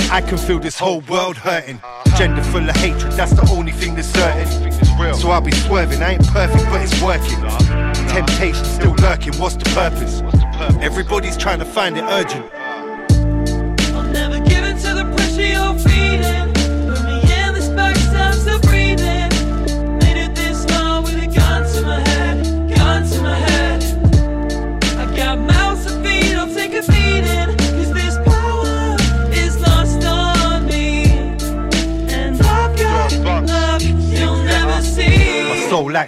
[0.09, 1.81] I can feel this whole world hurting.
[2.17, 4.71] Gender full of hatred, that's the only thing that's certain.
[5.13, 7.37] So I'll be swerving, I ain't perfect, but it's working.
[8.07, 10.21] Temptation still lurking, what's the purpose?
[10.81, 12.45] Everybody's trying to find it urgent.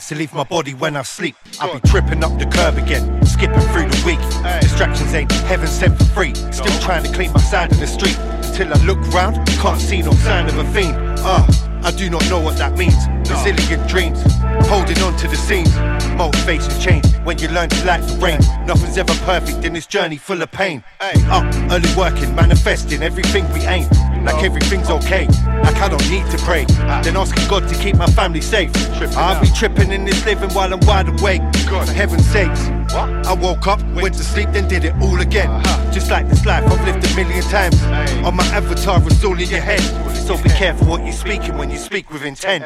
[0.09, 1.35] To leave my body when I sleep.
[1.59, 4.19] I'll be tripping up the curb again, skipping through the week.
[4.59, 6.33] Distractions ain't heaven sent for free.
[6.51, 8.17] Still trying to clean my side of the street.
[8.17, 10.97] Until I look round, can't see no sign of a fiend.
[11.19, 11.45] Ah,
[11.83, 12.97] I do not know what that means.
[13.29, 14.19] Resilient dreams,
[14.67, 15.75] holding on to the scenes.
[16.17, 18.39] Motivations change when you learn to like the rain.
[18.65, 20.83] Nothing's ever perfect in this journey full of pain.
[21.29, 23.87] Up, early working, manifesting everything we aim.
[24.29, 25.25] Like everything's okay,
[25.63, 26.65] like I don't need to pray.
[27.03, 28.71] Then asking God to keep my family safe.
[29.17, 31.41] I'll be tripping in this living while I'm wide awake.
[31.65, 32.67] For heaven's sakes.
[32.93, 35.49] I woke up, went to sleep, then did it all again.
[35.91, 37.81] Just like this life I've lived a million times.
[38.23, 39.81] On my avatar, it's all in your head.
[40.27, 42.63] So be careful what you're speaking when you speak with intent.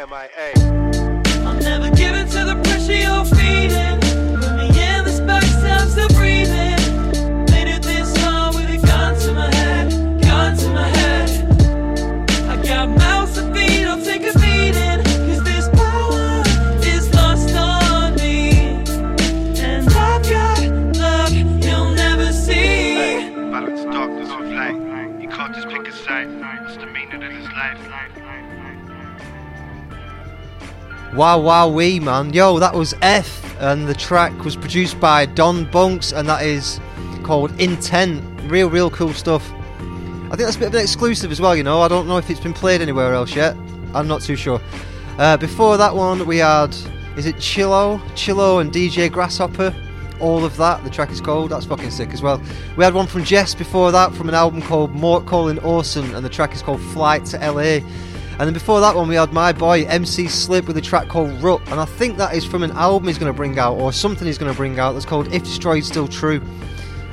[31.16, 32.34] Wow, wow, wee, man.
[32.34, 36.80] Yo, that was Eff, and the track was produced by Don Bunks, and that is
[37.22, 38.24] called Intent.
[38.50, 39.48] Real, real cool stuff.
[39.52, 41.82] I think that's a bit of an exclusive as well, you know.
[41.82, 43.56] I don't know if it's been played anywhere else yet.
[43.94, 44.60] I'm not too sure.
[45.20, 46.76] Uh, before that one, we had,
[47.16, 48.00] is it Chillow?
[48.16, 49.72] Chillow and DJ Grazzhoppa.
[50.20, 51.52] All of that, the track is called.
[51.52, 52.42] That's fucking sick as well.
[52.76, 56.26] We had one from Jehst before that from an album called Mort Calling Orson, and
[56.26, 57.88] the track is called Flight to LA.
[58.40, 61.32] And then before that one, we had my boy MC Slip with a track called
[61.42, 63.94] Rut, and I think that is from an album he's going to bring out, or
[63.94, 66.42] something he's going to bring out that's called If Destroyed Still True.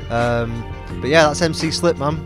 [0.09, 0.65] Um,
[1.01, 2.19] but yeah, that's MC Slip, man.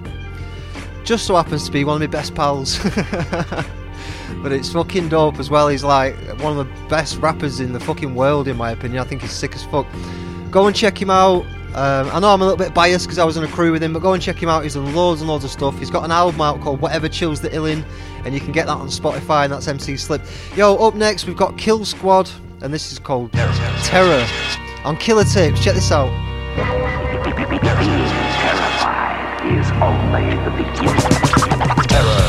[1.04, 2.78] Just so happens to be one of my best pals.
[4.42, 5.68] but it's fucking dope as well.
[5.68, 9.00] He's like one of the best rappers in the fucking world, in my opinion.
[9.00, 9.86] I think he's sick as fuck.
[10.50, 11.44] Go and check him out.
[11.74, 13.82] Um, I know I'm a little bit biased because I was on a crew with
[13.82, 14.62] him, but go and check him out.
[14.62, 15.76] He's done loads and loads of stuff.
[15.76, 17.84] He's got an album out called Whatever Chills the Illin,
[18.24, 20.22] and you can get that on Spotify, and that's MC Slip.
[20.54, 22.30] Yo, up next we've got Kill Squad,
[22.62, 24.24] and this is called Terror
[24.84, 25.62] on Killa Tapes.
[25.64, 26.10] Check this out.
[28.40, 31.88] Terrified is only the beginning.
[31.88, 32.23] Terror.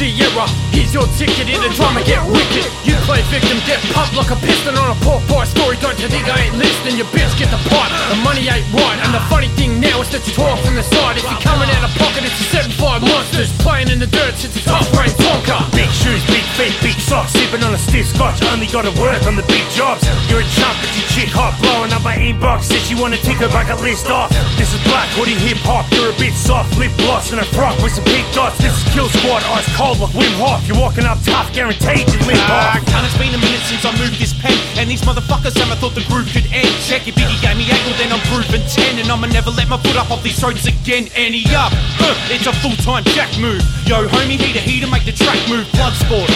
[0.00, 2.64] Like your ticket in the drama, get wicked.
[2.84, 5.76] You play victim, get popped like a piston on a pork pie story.
[5.80, 6.96] Don't you think I ain't listening?
[6.96, 7.92] Your bitch get the pipe.
[8.08, 10.84] The money ain't right, and the funny thing now is that you talk from the
[10.84, 11.16] side.
[11.20, 14.56] If you're coming out of pocket, it's a 7-5 monsters playing in the dirt since
[14.56, 15.60] it's tough brain Tonka.
[15.76, 18.40] Big shoes, big feet, big socks, sipping on a stiff scotch.
[18.48, 20.00] Only gotta work on the big jobs.
[20.32, 22.72] You're a chump, but you chick hot, blowing up my inbox.
[22.72, 24.30] Says she wanna tick her bucket list off.
[24.56, 25.84] This is black, hoodie hip hop.
[25.92, 28.56] You're a bit soft, lip gloss and a frock with some pink dots.
[28.58, 30.64] This is Kill Squad, ice cold like Wim Hof.
[30.66, 32.86] You're walking up tough, guaranteed you limp Ah, off.
[32.86, 34.54] cunt, it's been a minute since I moved this pen.
[34.78, 36.70] And these motherfuckers never thought the groove could end.
[36.86, 39.76] Check it, Biggie gave me ankle, then I'm proven 10 And I'ma never let my
[39.82, 41.10] foot up off these roads again.
[41.18, 43.60] Any up, uh, it's a full-time jack move.
[43.90, 45.66] Yo, homie, heater, heater, make the track move.
[45.74, 46.30] Blood sport,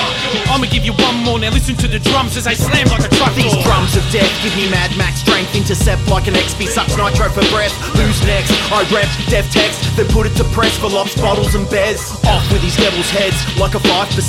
[0.50, 1.38] I'ma give you one more.
[1.38, 3.62] Now listen to the drums as they slam like a truck These door.
[3.62, 5.54] drums of death give me Mad Max strength.
[5.54, 7.72] Intercept like an XB He sucks nitro for breath.
[7.94, 8.50] Who's next?
[8.72, 12.00] I rep dev text, then put it to press for lops, bottles, and bears.
[12.26, 13.80] Off with these devil's heads, like a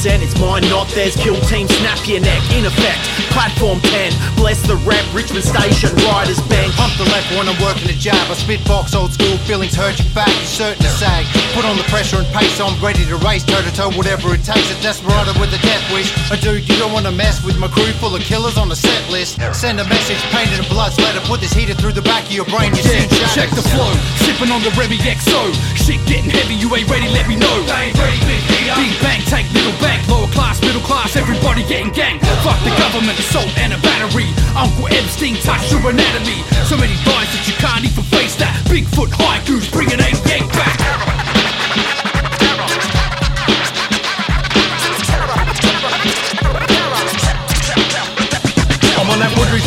[0.03, 0.21] 5%.
[0.21, 1.15] It's mine, not theirs.
[1.15, 2.41] Kill team, snap your neck.
[2.51, 2.99] In effect,
[3.31, 4.11] platform 10.
[4.35, 6.75] Bless the rep, Richmond Station, riders bench.
[6.75, 8.19] Pump the left when I'm working a jab.
[8.29, 10.27] I spit box, old school feelings hurt your back.
[10.27, 11.25] You're certain to sag.
[11.55, 14.43] Put on the pressure and pace, I'm ready to race toe to toe, whatever it
[14.43, 14.67] takes.
[14.71, 16.11] A desperado with a death wish.
[16.31, 19.03] A dude, you don't wanna mess with my crew full of killers on the set
[19.09, 19.39] list.
[19.55, 21.21] Send a message painted in blood splatter.
[21.21, 22.75] Put this heater through the back of your brain.
[22.75, 23.91] You Yeah, see check the flow,
[24.25, 25.53] sipping on the Remy XO.
[25.75, 27.55] Shit getting heavy, you ain't ready, let me know.
[27.71, 28.41] ain't ready, big
[28.75, 32.19] Big bang, take little bank, lower class, middle class, everybody getting gang.
[32.43, 34.27] Fuck the government, assault and a battery.
[34.55, 36.41] Uncle Epstein touched your anatomy.
[36.65, 38.55] So many lies that you can't even face that.
[38.65, 41.32] Bigfoot haikus, bringing a yank back.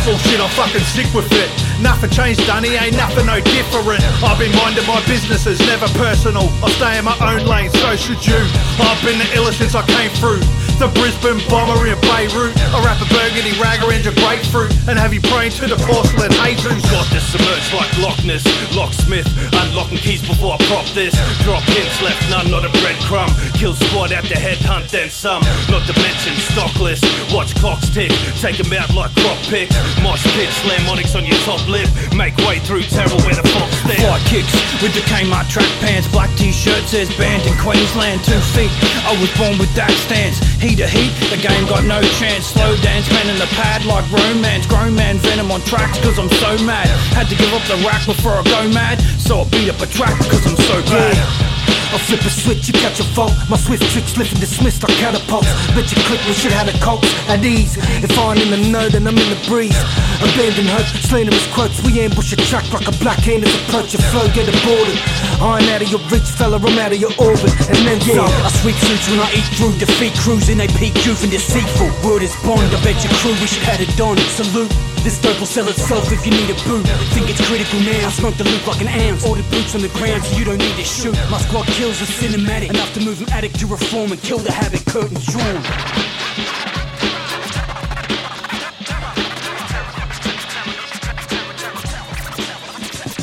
[0.06, 1.50] Bullshit, I'm fucking sick with it.
[1.82, 4.00] Nothing changed, Dunny, ain't nothing no different.
[4.22, 6.46] I've been minding my businesses, never personal.
[6.62, 8.38] I stay in my own lane, so should you.
[8.78, 10.40] I've been the illest since I came through.
[10.76, 12.52] The Brisbane bomber in Beirut.
[12.76, 14.72] A burgundy ragger into grapefruit.
[14.88, 16.84] And have you praying to the porcelain Jesus?
[16.92, 18.44] Got this submerged like Loch Ness,
[18.76, 19.26] locksmith.
[19.52, 21.16] Unlocking keys before I prop this.
[21.44, 23.32] Drop hints, left none, not a breadcrumb.
[23.56, 25.42] Kill squad the headhunt, then some.
[25.72, 27.00] Not to mention stockless.
[27.32, 29.74] Watch clocks tick, take 'em out like crop picks.
[30.04, 31.88] Mosh pit, slam onyx on your top lip.
[32.14, 34.02] Make way through terror where the fox stare.
[34.02, 38.22] Fly kicks with the Kmart track pants, black t-shirt says banned in Queensland.
[38.24, 38.70] Two feet,
[39.06, 40.38] I was born with that stance.
[40.58, 42.46] Heat to heat, the game got no chance.
[42.46, 44.66] Slow dance, man in the pad like romance.
[44.66, 46.88] Grown man venom on tracks cause I'm so mad.
[47.14, 49.86] Had to give up the rack before I go mad, so I beat up a
[49.86, 51.55] track cause I'm so bad.
[51.94, 53.32] I flip a switch, you catch a fault.
[53.48, 55.48] My swift tricks lift and dismissed like catapults.
[55.74, 57.76] Bet you click, we should have a coach at ease.
[58.02, 59.76] If I'm in the know, then I'm in the breeze.
[60.22, 61.82] Abandon Abandoned hurt, slanderous quotes.
[61.84, 64.96] We ambush a track like a black hand as approach your flow, get aborted.
[65.42, 67.52] I ain't out of your reach, fella, I'm out of your orbit.
[67.68, 68.24] And then Yeah.
[68.24, 70.58] I sweep suits when I eat through defeat cruising.
[70.58, 71.90] They peak youth and deceitful.
[72.02, 72.72] Word is bond.
[72.72, 74.16] I bet your crew we should have it done.
[74.32, 74.72] Salute.
[75.04, 76.82] This dope will sell itself if you need a boot.
[77.14, 78.10] Think it's critical now.
[78.10, 79.24] Smoke the loop like an ounce.
[79.24, 81.14] Order boots on the ground so you don't need to shoot.
[81.30, 82.70] My squad kills a cinematic.
[82.70, 84.82] Enough to move an addict to reform and kill the habit.
[84.86, 85.62] Curtains drawn.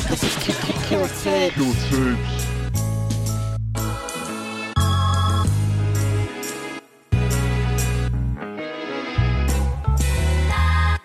[0.08, 2.33] This is Ki- Ki-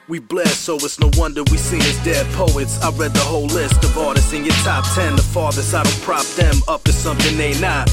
[0.09, 2.81] We blessed, so it's no wonder we seen as dead poets.
[2.81, 5.15] I read the whole list of artists in your top 10.
[5.15, 7.87] The farthest I don't prop them up to something they not.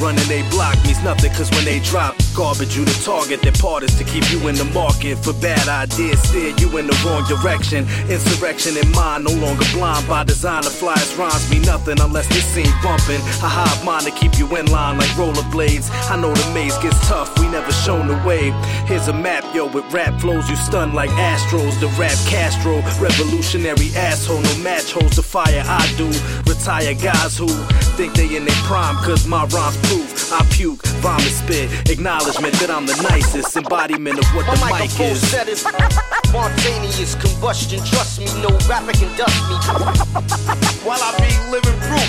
[0.00, 3.42] Running they block means nothing, cause when they drop garbage, you the target.
[3.42, 6.86] Their part is to keep you in the market for bad ideas, steer you in
[6.86, 7.86] the wrong direction.
[8.08, 10.62] Insurrection in mind, no longer blind by design.
[10.62, 13.20] The flyers rhymes me nothing unless they seem bumping.
[13.42, 15.90] I hive mine to keep you in line like rollerblades.
[16.10, 18.50] I know the maze gets tough, we never shown the way.
[18.86, 21.78] Here's a map, yo, with rap flows you stun like Astros.
[21.80, 26.08] The rap Castro, revolutionary asshole, no match holds the fire I do.
[26.48, 27.48] Retire guys who
[27.96, 30.32] think they in their prime, cause my rhymes proof.
[30.32, 34.70] I puke, vomit, spit, acknowledgement that I'm the nicest embodiment of what My the mic
[34.70, 35.30] microphone is.
[35.30, 35.60] set is
[36.24, 37.78] spontaneous combustion.
[37.84, 39.56] Trust me, no rapper can dust me.
[40.86, 42.08] While I be living proof.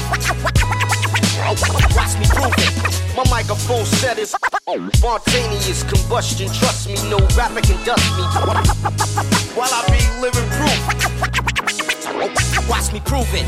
[1.95, 2.73] Watch me prove it.
[3.15, 4.35] My microphone set is
[4.95, 6.47] spontaneous combustion.
[6.53, 8.23] Trust me, no rapper can dust me.
[9.53, 10.79] While I be living proof.
[12.69, 13.45] Watch me prove it.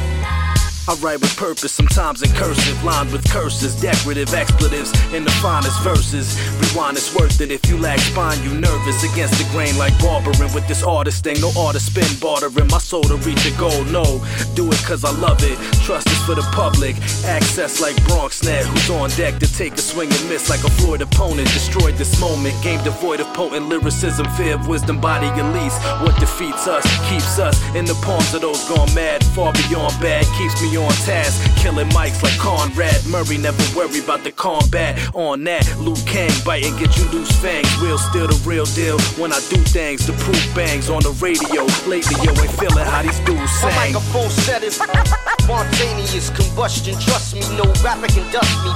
[0.87, 5.81] I write with purpose, sometimes in cursive, lined with curses, decorative expletives in the finest
[5.81, 6.37] verses.
[6.61, 10.53] Rewind, it's worth it if you lack spine, you nervous against the grain like barbering
[10.53, 11.41] with this artist thing.
[11.41, 13.83] No artist spin bartering my soul to reach a goal.
[13.85, 14.21] No,
[14.53, 15.57] do it cause I love it.
[15.81, 16.95] Trust is for the public.
[17.25, 20.69] Access like Bronx Net, who's on deck to take a swing and miss like a
[20.69, 21.47] Floyd opponent.
[21.49, 25.73] Destroyed this moment, game devoid of potent lyricism, fear of wisdom, body release.
[26.05, 30.25] What defeats us keeps us in the palms of those gone mad, far beyond bad,
[30.37, 31.41] keeps me on task.
[31.57, 34.99] Killing mics like Conrad Murray, never worry about the combat.
[35.13, 37.69] On that, Luke Kang bite and get you loose fangs.
[37.79, 40.05] Real still the real deal when I do things.
[40.05, 41.65] The proof bangs on the radio.
[41.87, 43.93] Lately, yo, ain't feeling how these dudes My sing.
[43.93, 44.75] microphone set is
[45.41, 46.99] spontaneous combustion.
[46.99, 48.71] Trust me, no rapper can dust me.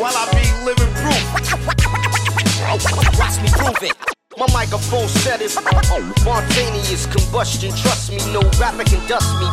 [0.00, 1.24] While I be living proof.
[3.18, 4.13] Watch me prove it.
[4.36, 7.70] My microphone set is spontaneous combustion.
[7.70, 9.46] Trust me, no rapper can dust me.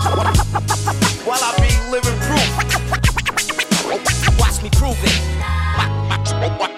[1.24, 2.50] While I be living proof.
[4.40, 6.71] Watch me prove it.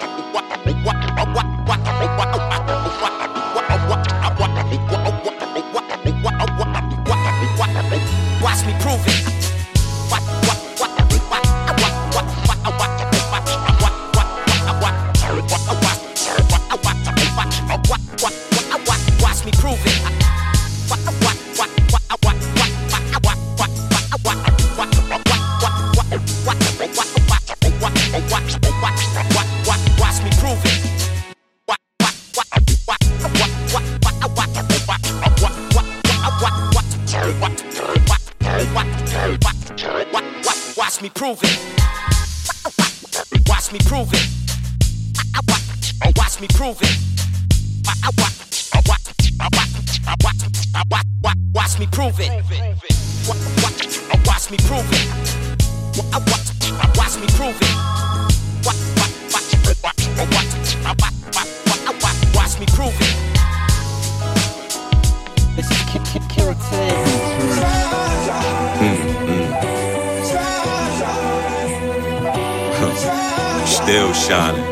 [73.66, 74.64] Still shining.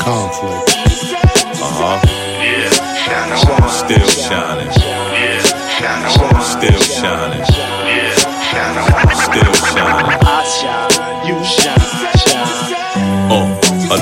[0.00, 0.64] Konflik.
[1.60, 2.00] Uh huh.
[2.42, 4.70] Yeah, still shining.
[5.16, 5.42] Yeah,
[6.42, 7.44] still shining.
[7.88, 8.14] Yeah,
[9.14, 10.18] still shining.
[10.20, 11.77] You shine, you shine.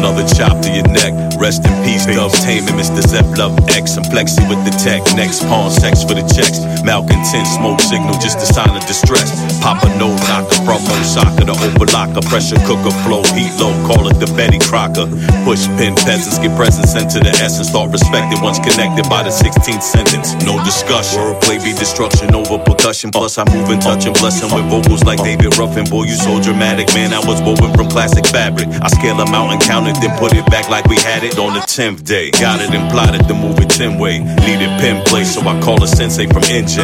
[0.06, 1.10] Another chop to your neck.
[1.34, 3.02] Rest in peace, Dove Taman, Mr.
[3.02, 3.98] Zep Love X.
[3.98, 5.02] and Flexi with the tech.
[5.18, 6.62] Next pawn sex for the checks.
[6.86, 9.34] Malcontent smoke signal, just a sign of distress.
[9.58, 12.22] Papa no knocker, from Osaka the overlocker.
[12.30, 15.10] Pressure cooker flow, heat low, call it the Betty Crocker.
[15.42, 17.74] Push pin peasants, get presents into the essence.
[17.74, 20.38] Start respected once connected by the 16th sentence.
[20.46, 21.18] No discussion.
[21.18, 23.10] Wordplay be destruction over percussion.
[23.10, 25.82] Plus, I move and touch and blessing with vocals like David Ruffin.
[25.90, 27.10] Boy, you so dramatic, man.
[27.10, 28.70] I was woven from classic fabric.
[28.80, 31.54] I scale a mountain, count it, then put it back like we had it on
[31.54, 32.30] the 10th day.
[32.32, 34.18] Got it and plotted to move it 10 way.
[34.20, 36.78] Needed pin play, so I call a sensei from NJ.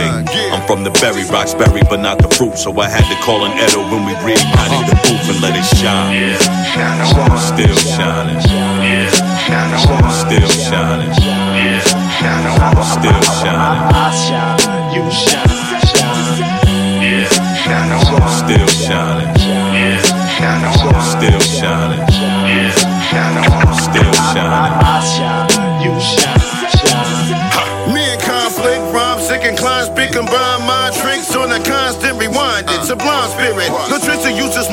[0.52, 2.56] I'm from the berry, Roxbury, but not the fruit.
[2.58, 5.64] So I had to call an Edo when we reignited the booth and let it
[5.76, 6.36] shine.
[7.38, 8.40] Still shining.
[8.40, 11.12] Still shining.
[12.82, 13.92] Still shining.
[13.92, 13.94] I
[14.24, 16.38] shine, you shine, shine.
[18.42, 19.30] Still shining.
[21.02, 22.11] Still shining.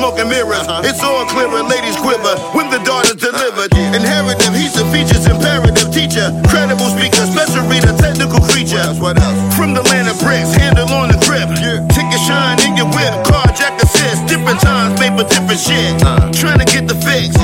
[0.09, 0.65] Smoke and mirrors.
[0.85, 3.69] It's all clear clearer, ladies quiver when the daughter's delivered.
[3.93, 6.33] Inheritive, he's a features imperative teacher.
[6.49, 8.81] Credible speaker, special reader, technical creature.
[9.55, 11.49] From the land of bricks, handle on the grip.
[11.93, 14.25] Ticket shine in your whip, carjack assist.
[14.27, 15.93] Different times, made for different shit.
[16.33, 17.38] Trying to get the fix.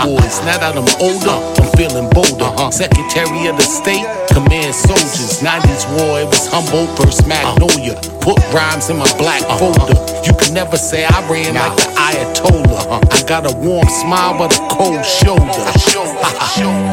[0.00, 0.40] Schoolboys.
[0.44, 2.44] Now that I'm older, I'm feeling bolder.
[2.44, 2.70] Uh-huh.
[2.70, 4.04] Secretary of the State,
[4.36, 5.40] command soldiers.
[5.40, 7.96] 90s war, it was Humboldt versus Magnolia.
[8.20, 9.96] Put rhymes in my black folder.
[10.28, 13.00] You can never say I ran like the Ayatollah.
[13.16, 15.64] I got a warm smile but a cold shoulder.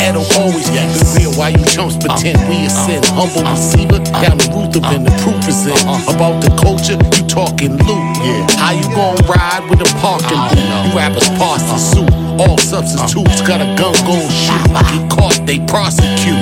[0.04, 3.06] Edo always it real Why you chumps pretend we ascend.
[3.16, 5.76] Humble receiver down the Ruther and the proof is in.
[6.08, 8.52] About the culture, you talking loot.
[8.60, 10.60] How you gon' ride with a parking boot?
[10.60, 12.12] You rappers pass the suit.
[12.40, 14.68] All substitutes got a gun gon' shoot.
[14.92, 16.36] Get caught, they prosecute.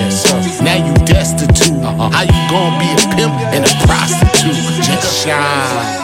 [0.65, 1.81] Now you destitute.
[1.81, 4.83] How you gon' be a pimp and a prostitute?
[4.83, 6.01] Just shine.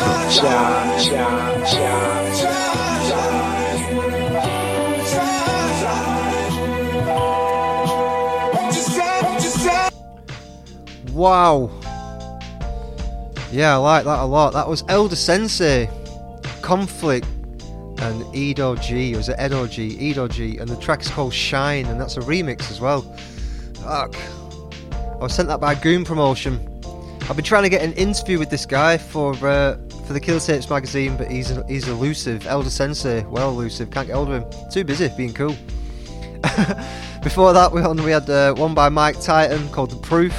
[11.13, 11.71] Wow.
[13.51, 14.53] Yeah, I like that a lot.
[14.53, 15.89] That was El Da Sensei,
[16.61, 17.23] Konflik,
[17.99, 19.15] and Edo G.
[19.15, 19.87] Was it Edo G?
[19.99, 20.57] Edo G.
[20.59, 23.01] And the track's called Shine, and that's a remix as well.
[23.81, 24.15] Fuck.
[25.17, 26.59] I was sent that by Goon Promotion.
[27.23, 30.39] I've been trying to get an interview with this guy for uh, for the Kill
[30.39, 32.45] Tapes magazine, but he's he's elusive.
[32.45, 33.89] El Da Sensei, well elusive.
[33.89, 34.69] Can't get hold of him.
[34.71, 35.55] Too busy being cool.
[37.23, 40.35] Before that, we had, we had uh, one by Mike Titan called The Proof.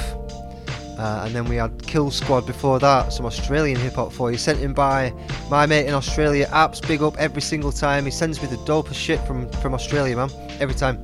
[0.97, 4.37] Uh, and then we had Kill Squad before that, some Australian hip hop for you,
[4.37, 5.13] sent in by
[5.49, 6.85] my mate in Australia, Apps.
[6.85, 8.03] Big up every single time.
[8.05, 10.29] He sends me the dopest shit from, from Australia, man.
[10.59, 11.03] Every time.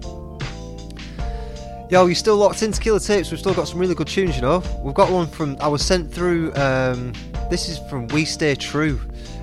[1.87, 3.29] Yo, you still locked into Killa Tapes.
[3.29, 4.63] We've still got some really good tunes, you know.
[4.81, 7.13] We've got one from, I was sent through, um,
[7.51, 8.99] this is from We Stay True,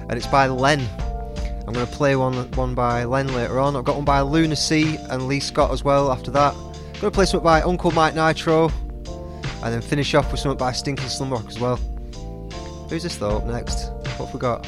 [0.09, 0.84] and it's by Len.
[1.68, 3.76] I'm to play one one by Len later on.
[3.76, 6.53] I've got one by Lunar C and Lee Scott as well after that.
[6.55, 8.70] I'm to play something by Uncle Mic Nitro,
[9.62, 11.76] and then finish off with something by Stinkin Slumrok as well.
[12.88, 13.90] Who's this though up next?
[14.18, 14.66] What have we got?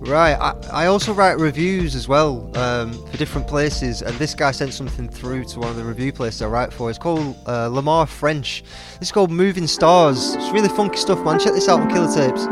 [0.00, 4.50] Right, I, I also write reviews as well um, for different places, and this guy
[4.50, 6.88] sent something through to one of the review places I write for.
[6.88, 8.64] It's called uh, Lemar French.
[9.02, 10.34] It's called Moving Stars.
[10.36, 11.38] It's really funky stuff, man.
[11.38, 12.46] Check this out on Killa Tapes.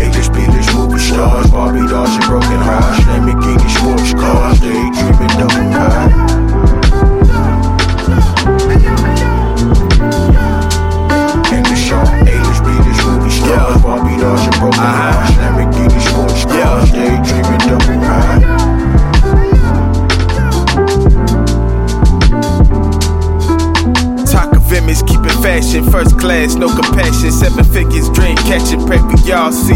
[0.00, 1.86] English, English movie stars, Barbie
[2.26, 2.45] broken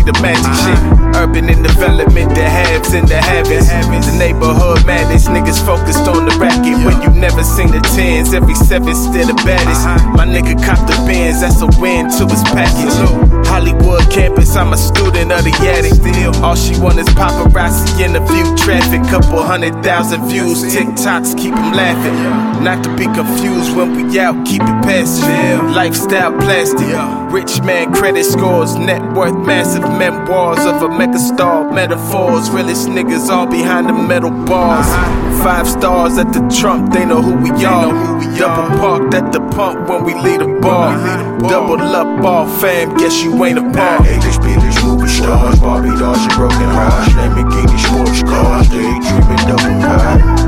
[0.00, 0.78] see the magic shit.
[0.78, 1.22] Uh-huh.
[1.24, 3.19] Urban in development, the haves and the
[3.58, 4.06] havens.
[4.06, 6.78] The neighborhood madness, niggas focused on the racket.
[6.86, 9.82] When you never seen the tens, every seven still the baddest.
[10.14, 12.94] My nigga cop the bins, that's a win to his package.
[13.46, 15.98] Hollywood campus, I'm a student of the attic.
[16.42, 19.02] All she want is paparazzi in the view traffic.
[19.10, 22.62] Couple hundred thousand views, TikToks keep 'em laughing.
[22.62, 25.70] Not to be confused when we out, keep it passive.
[25.74, 26.94] Lifestyle plastic,
[27.32, 31.72] rich man credit scores, net worth massive memoirs of a megastar.
[31.72, 34.86] Metaphors, realest niggas all behind the metal bars.
[35.42, 37.92] Five stars at the trunk, they know who we are.
[38.38, 40.96] Double parked at the pump when we leave the bar.
[41.40, 44.06] Double up all fam, guess you ain't a part.
[44.06, 50.39] English, English movie stars, Barbie dolls and broken hearts, Lamborghini sports cars, daydreaming double pie.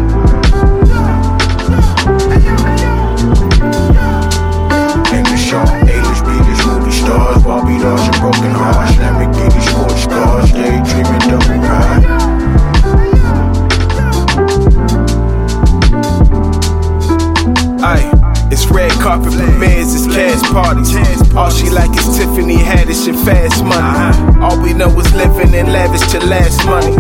[19.13, 20.91] Carpet premieres, it's cash parties.
[21.35, 24.41] All she like is Tiffany Haddish and fast money.
[24.41, 26.97] All we know is living in lavish to last money.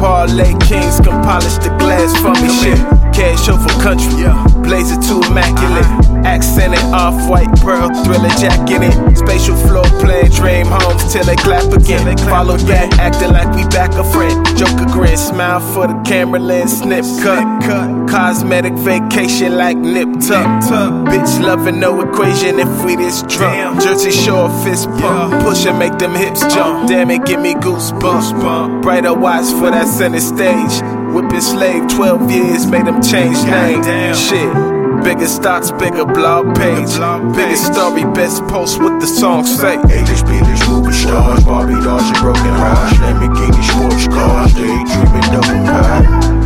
[0.00, 2.48] Parlay kings can polish the glass for me.
[2.60, 2.78] Shit,
[3.20, 4.44] cash over country, Yeah.
[4.64, 5.84] blazer too immaculate.
[5.84, 6.06] Uh-huh.
[6.24, 8.94] Accented off-white pearl thriller jacket it.
[9.16, 12.04] Spatial floor plan, dream homes till they clap again.
[12.04, 14.36] they Follow that, acting like we back a friend.
[14.56, 17.88] Joker grin, smile for the camera lens, snip cut, cut.
[18.08, 20.92] Cosmetic vacation like nip tuck, tuck.
[21.10, 23.80] Bitch loving no equation if we this drunk.
[23.82, 26.56] Jersey Shore fist pump, push and make them hips jump.
[26.56, 26.86] Uh-huh.
[26.86, 28.82] Damn it, give me goosebumps.
[28.82, 30.74] Brighter watch for that center stage.
[31.14, 33.82] Whipping slave 12 years, made him change name.
[34.14, 34.52] Shit.
[35.04, 36.92] Bigger stocks, bigger blog page.
[37.34, 39.74] Bigger story, best post with the song say.
[39.74, 46.39] English, English movie stars, Barbie dolls and broken hearts, Lamborghini sports cars, daydreaming double pie.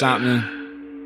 [0.00, 0.42] Happening?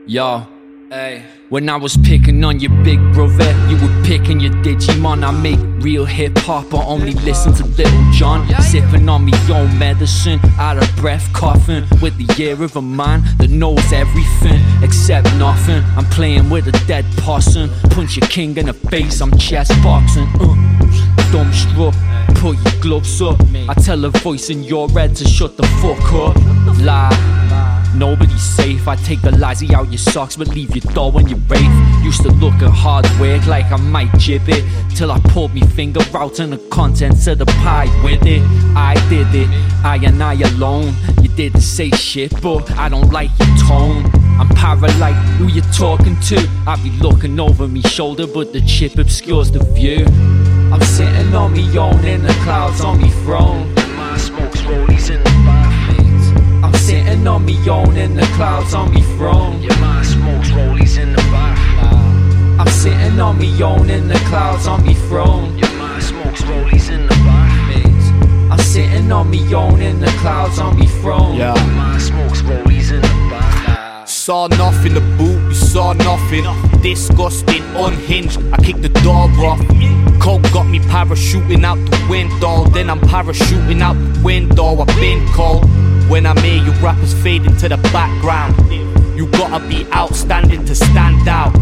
[0.06, 0.46] Yo,
[0.90, 1.24] hey.
[1.48, 5.24] When I was picking on your big brother, you were picking your Digimon.
[5.24, 8.48] I make real hip hop, I only listen to Little John.
[8.62, 13.22] Sipping on me own medicine, out of breath, coughing with the ear of a man
[13.38, 15.82] that knows everything except nothing.
[15.96, 17.70] I'm playing with a dead possum.
[17.90, 20.28] Punch your king in the face, I'm chess boxing.
[20.40, 20.54] Uh,
[21.32, 21.94] dumbstruck,
[22.36, 23.40] put your gloves up.
[23.68, 26.36] I tell a voice in your head to shut the fuck up.
[26.80, 27.39] Lie.
[27.94, 28.86] Nobody's safe.
[28.86, 31.70] I take the lazy out your socks, but leave your door when you rave.
[32.02, 34.64] Used to look at hard work like I might jib it.
[34.94, 38.42] Till I pulled me finger out and the contents of the pie with it.
[38.76, 39.48] I did it,
[39.84, 40.94] I and I alone.
[41.22, 44.10] You didn't say shit, but I don't like your tone.
[44.38, 46.48] I'm paralyzed, who you talking to?
[46.66, 50.06] I be looking over me shoulder, but the chip obscures the view.
[50.72, 53.74] I'm sitting on me own in the clouds on me throne.
[53.96, 55.59] My smokes rollies in the.
[56.80, 59.60] I'm sitting on me own in the clouds on me throne.
[59.60, 62.58] Yeah, my smokes rollies in the bath.
[62.58, 65.58] I'm sitting on me own in the clouds on me throne.
[65.58, 68.50] Yeah, my smokes rollies in the bathmates.
[68.50, 71.36] I'm sitting on me own in the clouds on me throne.
[71.36, 71.52] Yeah.
[71.76, 74.08] my smokes rollies in the bath.
[74.08, 76.44] Saw nothing, the boot, you saw nothing.
[76.80, 79.60] Disgusting, unhinged, I kicked the door off.
[80.18, 82.64] Coke got me parachuting out the window.
[82.70, 84.80] Then I'm parachuting out the window.
[84.80, 85.68] I've been cold.
[86.10, 88.56] When I'm here, you rappers fade into the background.
[89.16, 91.54] You gotta be outstanding to stand out.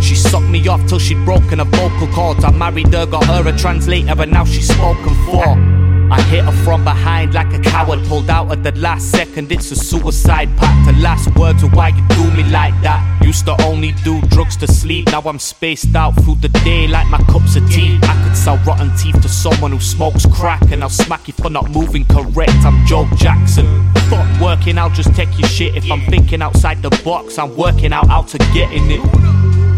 [0.00, 2.44] She sucked me off till she'd broken her vocal cords.
[2.44, 5.85] I married her, got her a translator, and now she's spoken for.
[6.08, 9.50] I hit her from behind like a coward, pulled out at the last second.
[9.50, 10.86] It's a suicide pact.
[10.86, 13.02] The last words are why you do me like that.
[13.24, 15.06] Used to only do drugs to sleep.
[15.06, 17.98] Now I'm spaced out through the day like my cups of tea.
[18.02, 21.50] I could sell rotten teeth to someone who smokes crack, and I'll smack you for
[21.50, 22.52] not moving correct.
[22.64, 23.66] I'm Joe Jackson.
[24.08, 25.74] Fuck working I'll just take your shit.
[25.76, 29.00] If I'm thinking outside the box, I'm working out how to get in it.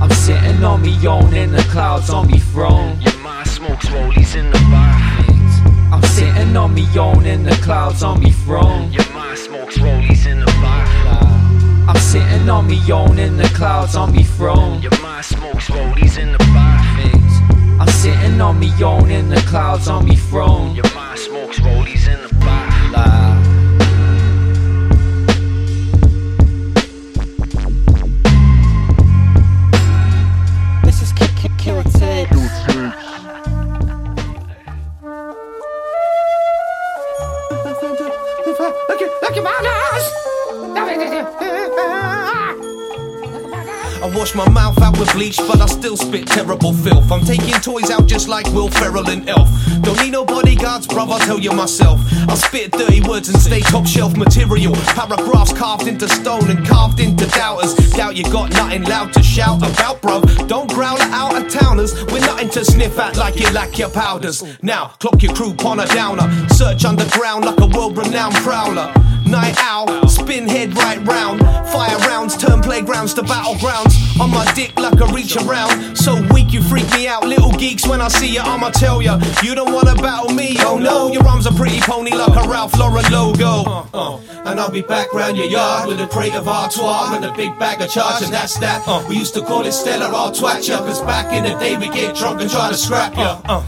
[0.02, 2.98] I'm sitting on me own in the clouds on me throne.
[3.00, 5.27] Yeah, my smokes rollies in the bathmates.
[5.90, 8.92] I'm sitting on me own in the clouds on me throne.
[8.92, 11.88] Yeah, my smokes rollies in the bath.
[11.88, 14.82] I'm sitting on me own in the clouds on me throne.
[14.82, 17.80] Yeah, my smokes rollies in the bathmates.
[17.80, 20.74] I'm sitting on me own in the clouds on me throne.
[20.74, 23.27] Yeah, my smokes rollies in the bath.
[45.98, 47.10] Spit terrible filth.
[47.10, 49.48] I'm taking toys out just like Will Ferrell and Elf.
[49.82, 52.00] Don't need no bodyguards, bruv, I'll tell you myself.
[52.28, 54.74] I spit dirty words and stay top shelf material.
[54.96, 57.74] Paragraphs carved into stone and carved into doubters.
[57.92, 60.48] Doubt you got nothing loud to shout about, bruv.
[60.48, 61.94] Don't growl at out of towners.
[62.06, 64.42] We're nothing to sniff at like you lack your powders.
[64.62, 66.28] Now, clock your crew on a downer.
[66.48, 68.92] Search underground like a world renowned prowler.
[69.28, 71.40] Night owl, spin head right round.
[71.68, 73.94] Fire rounds turn playgrounds to battlegrounds.
[74.18, 75.96] On my dick like a reach around.
[75.96, 77.86] So weak you freak me out, little geeks.
[77.86, 79.20] When I see ya, I'ma tell ya.
[79.42, 81.12] You don't wanna battle me, oh no.
[81.12, 83.86] Your arms are pretty pony like a Ralph Lauren logo.
[83.92, 87.32] Uh, and I'll be back round your yard with a crate of artois and a
[87.34, 88.82] big bag of charge, and that's that.
[88.88, 90.78] Uh, we used to call it Stella, ya.
[90.78, 93.62] Cause back in the day we get drunk and try to scrap ya.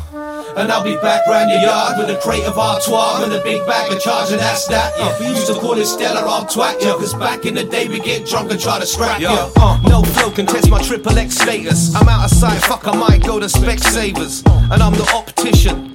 [0.57, 3.65] And I'll be back round your yard with a crate of artois and a big
[3.67, 4.93] bag of charge, and that's that.
[4.97, 6.97] Uh, we used to call it Stella, I'll twat ya.
[6.97, 9.51] Cause back in the day we get drunk and try to scrap ya.
[9.57, 11.95] Uh, no flow can test my triple X status.
[11.95, 14.43] I'm out of sight, fuck, I might go to Specsavers.
[14.73, 15.90] And I'm the optician.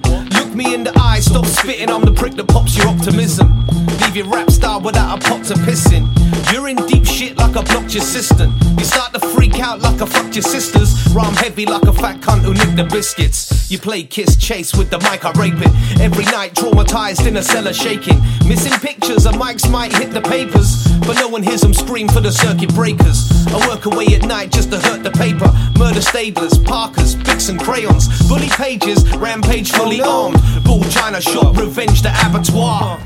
[0.56, 3.68] Me in the eye, stop spitting, I'm the prick that pops your optimism.
[4.00, 6.08] Leave your rap style without a pot to piss in.
[6.54, 8.54] You're in deep shit like I blocked your assistant.
[8.80, 11.14] You start to freak out like I fucked your sisters.
[11.14, 13.70] Rhyme heavy like a fat cunt who nicked the biscuits.
[13.70, 16.00] You play kiss chase with the mic, I rape it.
[16.00, 18.22] Every night, traumatized in a cellar shaking.
[18.48, 20.88] Missing pictures, and mics might hit the papers.
[21.00, 23.30] But no one hears them scream for the circuit breakers.
[23.48, 25.52] I work away at night just to hurt the paper.
[25.78, 28.08] Murder stablers, parkers, picks and crayons.
[28.30, 30.45] Bully pages, rampage fully oh, armed.
[30.64, 31.20] Bull China
[31.54, 33.00] revenge the abattoir.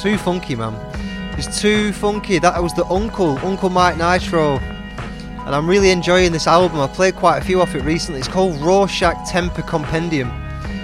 [0.00, 0.74] Too funky, man.
[1.38, 2.38] It's too funky.
[2.38, 4.58] That was the Uncle, Uncle Mic Nitro.
[4.58, 6.80] And I'm really enjoying this album.
[6.80, 8.20] I played quite a few off it recently.
[8.20, 10.28] It's called Rorschach Temper Compendium.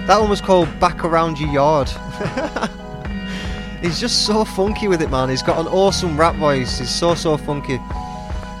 [0.07, 1.89] That one was called Back Around Your Yard.
[3.81, 5.29] He's just so funky with it, man.
[5.29, 6.77] He's got an awesome rap voice.
[6.79, 7.79] He's so so funky.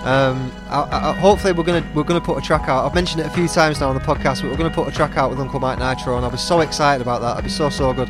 [0.03, 2.85] Um, I, I, hopefully we're gonna we're gonna put a track out.
[2.85, 4.91] I've mentioned it a few times now on the podcast, but we're gonna put a
[4.91, 7.35] track out with Uncle Mic Nitro, and I'll be so excited about that.
[7.35, 8.09] I'll be so so good.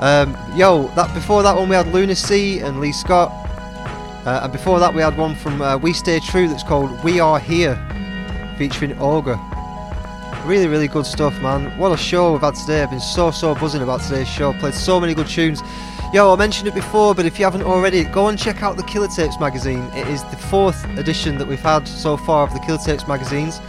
[0.00, 3.30] Um, yo, that before that one we had Lunar C and Lee Scott,
[4.26, 7.20] uh, and before that we had one from uh, We Stay True that's called We
[7.20, 7.76] Are Here,
[8.58, 9.38] featuring Ogre.
[10.44, 11.78] Really, really good stuff, man.
[11.78, 12.82] What a show we've had today.
[12.82, 14.52] I've been so, so buzzing about today's show.
[14.54, 15.62] Played so many good tunes.
[16.12, 18.82] Yo, I mentioned it before, but if you haven't already, go and check out the
[18.82, 19.82] Killa Tapes magazine.
[19.94, 23.62] It is the fourth edition that we've had so far of the Killa Tapes magazines.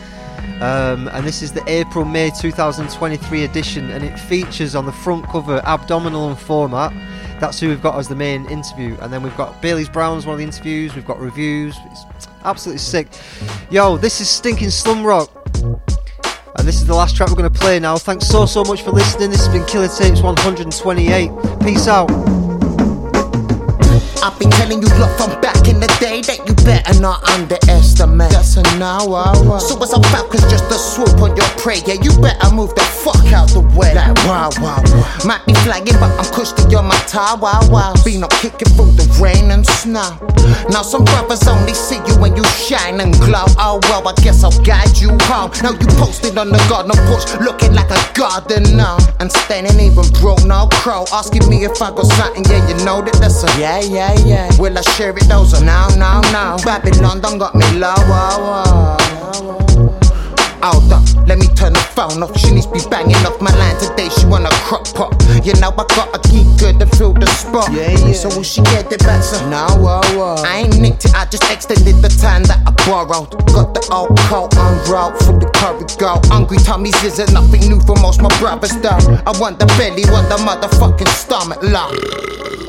[0.60, 5.26] Um, and this is the April May 2023 edition, and it features on the front
[5.28, 6.92] cover Abdominal and Format.
[7.40, 10.34] That's who we've got as the main interview, and then we've got Bailey's Brown's one
[10.34, 10.96] of the interviews.
[10.96, 11.78] We've got reviews.
[11.86, 13.08] It's absolutely sick.
[13.72, 15.30] Yo, this is Stinkin Slumrok.
[16.58, 17.98] And this is the last track we're going to play now.
[17.98, 19.32] Thanks so, so much for listening.
[19.32, 21.32] This has been Killa Tapes 128.
[21.62, 22.33] Peace out.
[24.24, 28.32] I've been telling you lot from back in the day that you better not underestimate.
[28.32, 29.60] That's a now hour.
[29.60, 32.88] So as a falcon's just a swoop on your prey, yeah, you better move the
[33.04, 33.92] fuck out the way.
[33.92, 35.28] Like wow, wow, wow.
[35.28, 37.92] Might be flagging, but I'm cushy on my tie, wow, wow.
[38.06, 40.16] Been up kicking through the rain and snow.
[40.72, 43.44] Now some brothers only see you when you shine and glow.
[43.60, 45.52] Oh well, I guess I'll guide you home.
[45.60, 48.96] Now you posted on the garden porch, looking like a gardener.
[49.20, 51.04] And standing even broke, no crow.
[51.12, 54.50] Asking me if I got something, yeah, you know that that's a yeah, yeah, yeah.
[54.60, 55.28] Will I share it?
[55.28, 56.58] Those are now, now, now.
[56.64, 59.14] Babylon done got me low, wow, wow.
[60.64, 62.40] Hold up, let me turn the phone off.
[62.40, 64.08] She needs to be banging off my line today.
[64.08, 65.12] She want a crock pot.
[65.44, 67.68] You know I gotta keep good to fill the spot.
[67.74, 68.14] Yeah, yeah.
[68.14, 69.24] So will she get it back?
[69.24, 70.36] So now, whoa, whoa.
[70.40, 71.14] I ain't nicked it.
[71.16, 73.36] I just extended the time that I borrowed.
[73.52, 76.16] Got the old coat unrolled for the curry go.
[76.32, 79.04] Hungry tummies isn't nothing new for most my brothers though.
[79.28, 82.63] I want the belly, want the motherfucking stomach lock.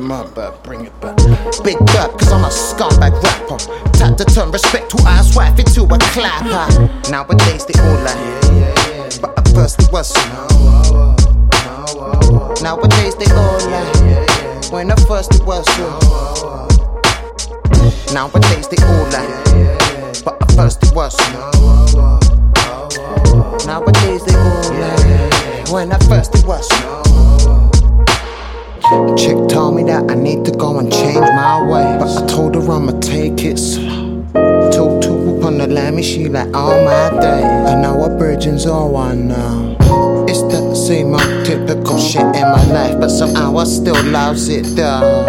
[0.00, 1.16] Yeah, my bad, bring it back.
[1.62, 3.58] Big up, cause I'm a scumbag rapper.
[3.98, 7.10] Time to turn respect to ass wife into a clapper.
[7.10, 10.14] Nowadays they all like, yeah but at first it was
[12.62, 15.66] Nowadays they all like, when at first it was
[18.14, 21.16] Nowadays they all like, but at first it was
[23.66, 27.09] Nowadays they all like, when at first it was
[29.16, 31.96] Chick told me that I need to go and change my ways.
[32.02, 34.24] But I told her I'ma take it slow.
[34.72, 37.70] Took two up on the lammy, she like all my days.
[37.70, 39.76] I know what virgins all I know.
[40.28, 44.64] It's the same old typical shit in my life, but somehow I still loves it
[44.74, 45.24] though.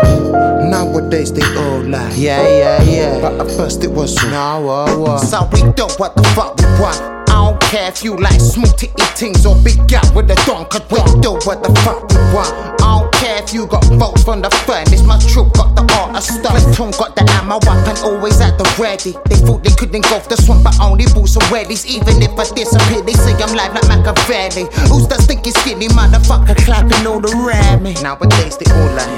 [0.68, 3.22] Nowadays they all like, yeah, yeah, yeah.
[3.22, 5.18] But at first it was no, oh, oh.
[5.18, 7.00] So we do what the fuck we want.
[7.30, 10.36] I don't care if you like smooth to eat things or big out with a
[10.48, 10.74] donk.
[10.90, 12.71] We do what the fuck we want.
[13.22, 15.04] Care if you got votes from the furnace.
[15.06, 16.58] My troop got the art of stuff.
[16.58, 19.14] Platoon got the ammo weapon always at the ready.
[19.30, 21.86] They thought they couldn't go the swamp, but only boots and wellies.
[21.86, 24.66] Even if I disappear, they say I'm live like Machiavelli.
[24.90, 27.94] Who's the stinky skinny motherfucker clapping all around me?
[28.02, 29.14] Nowadays they all like,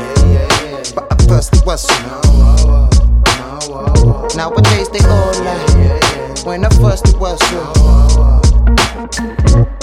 [0.91, 1.87] but at first it was
[4.35, 7.39] Nowadays they all like, when at first it was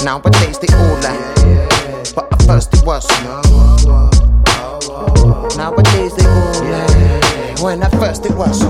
[0.04, 3.08] Nowadays they all like, but at first it was
[5.56, 8.60] Nowadays they all like, when at first it was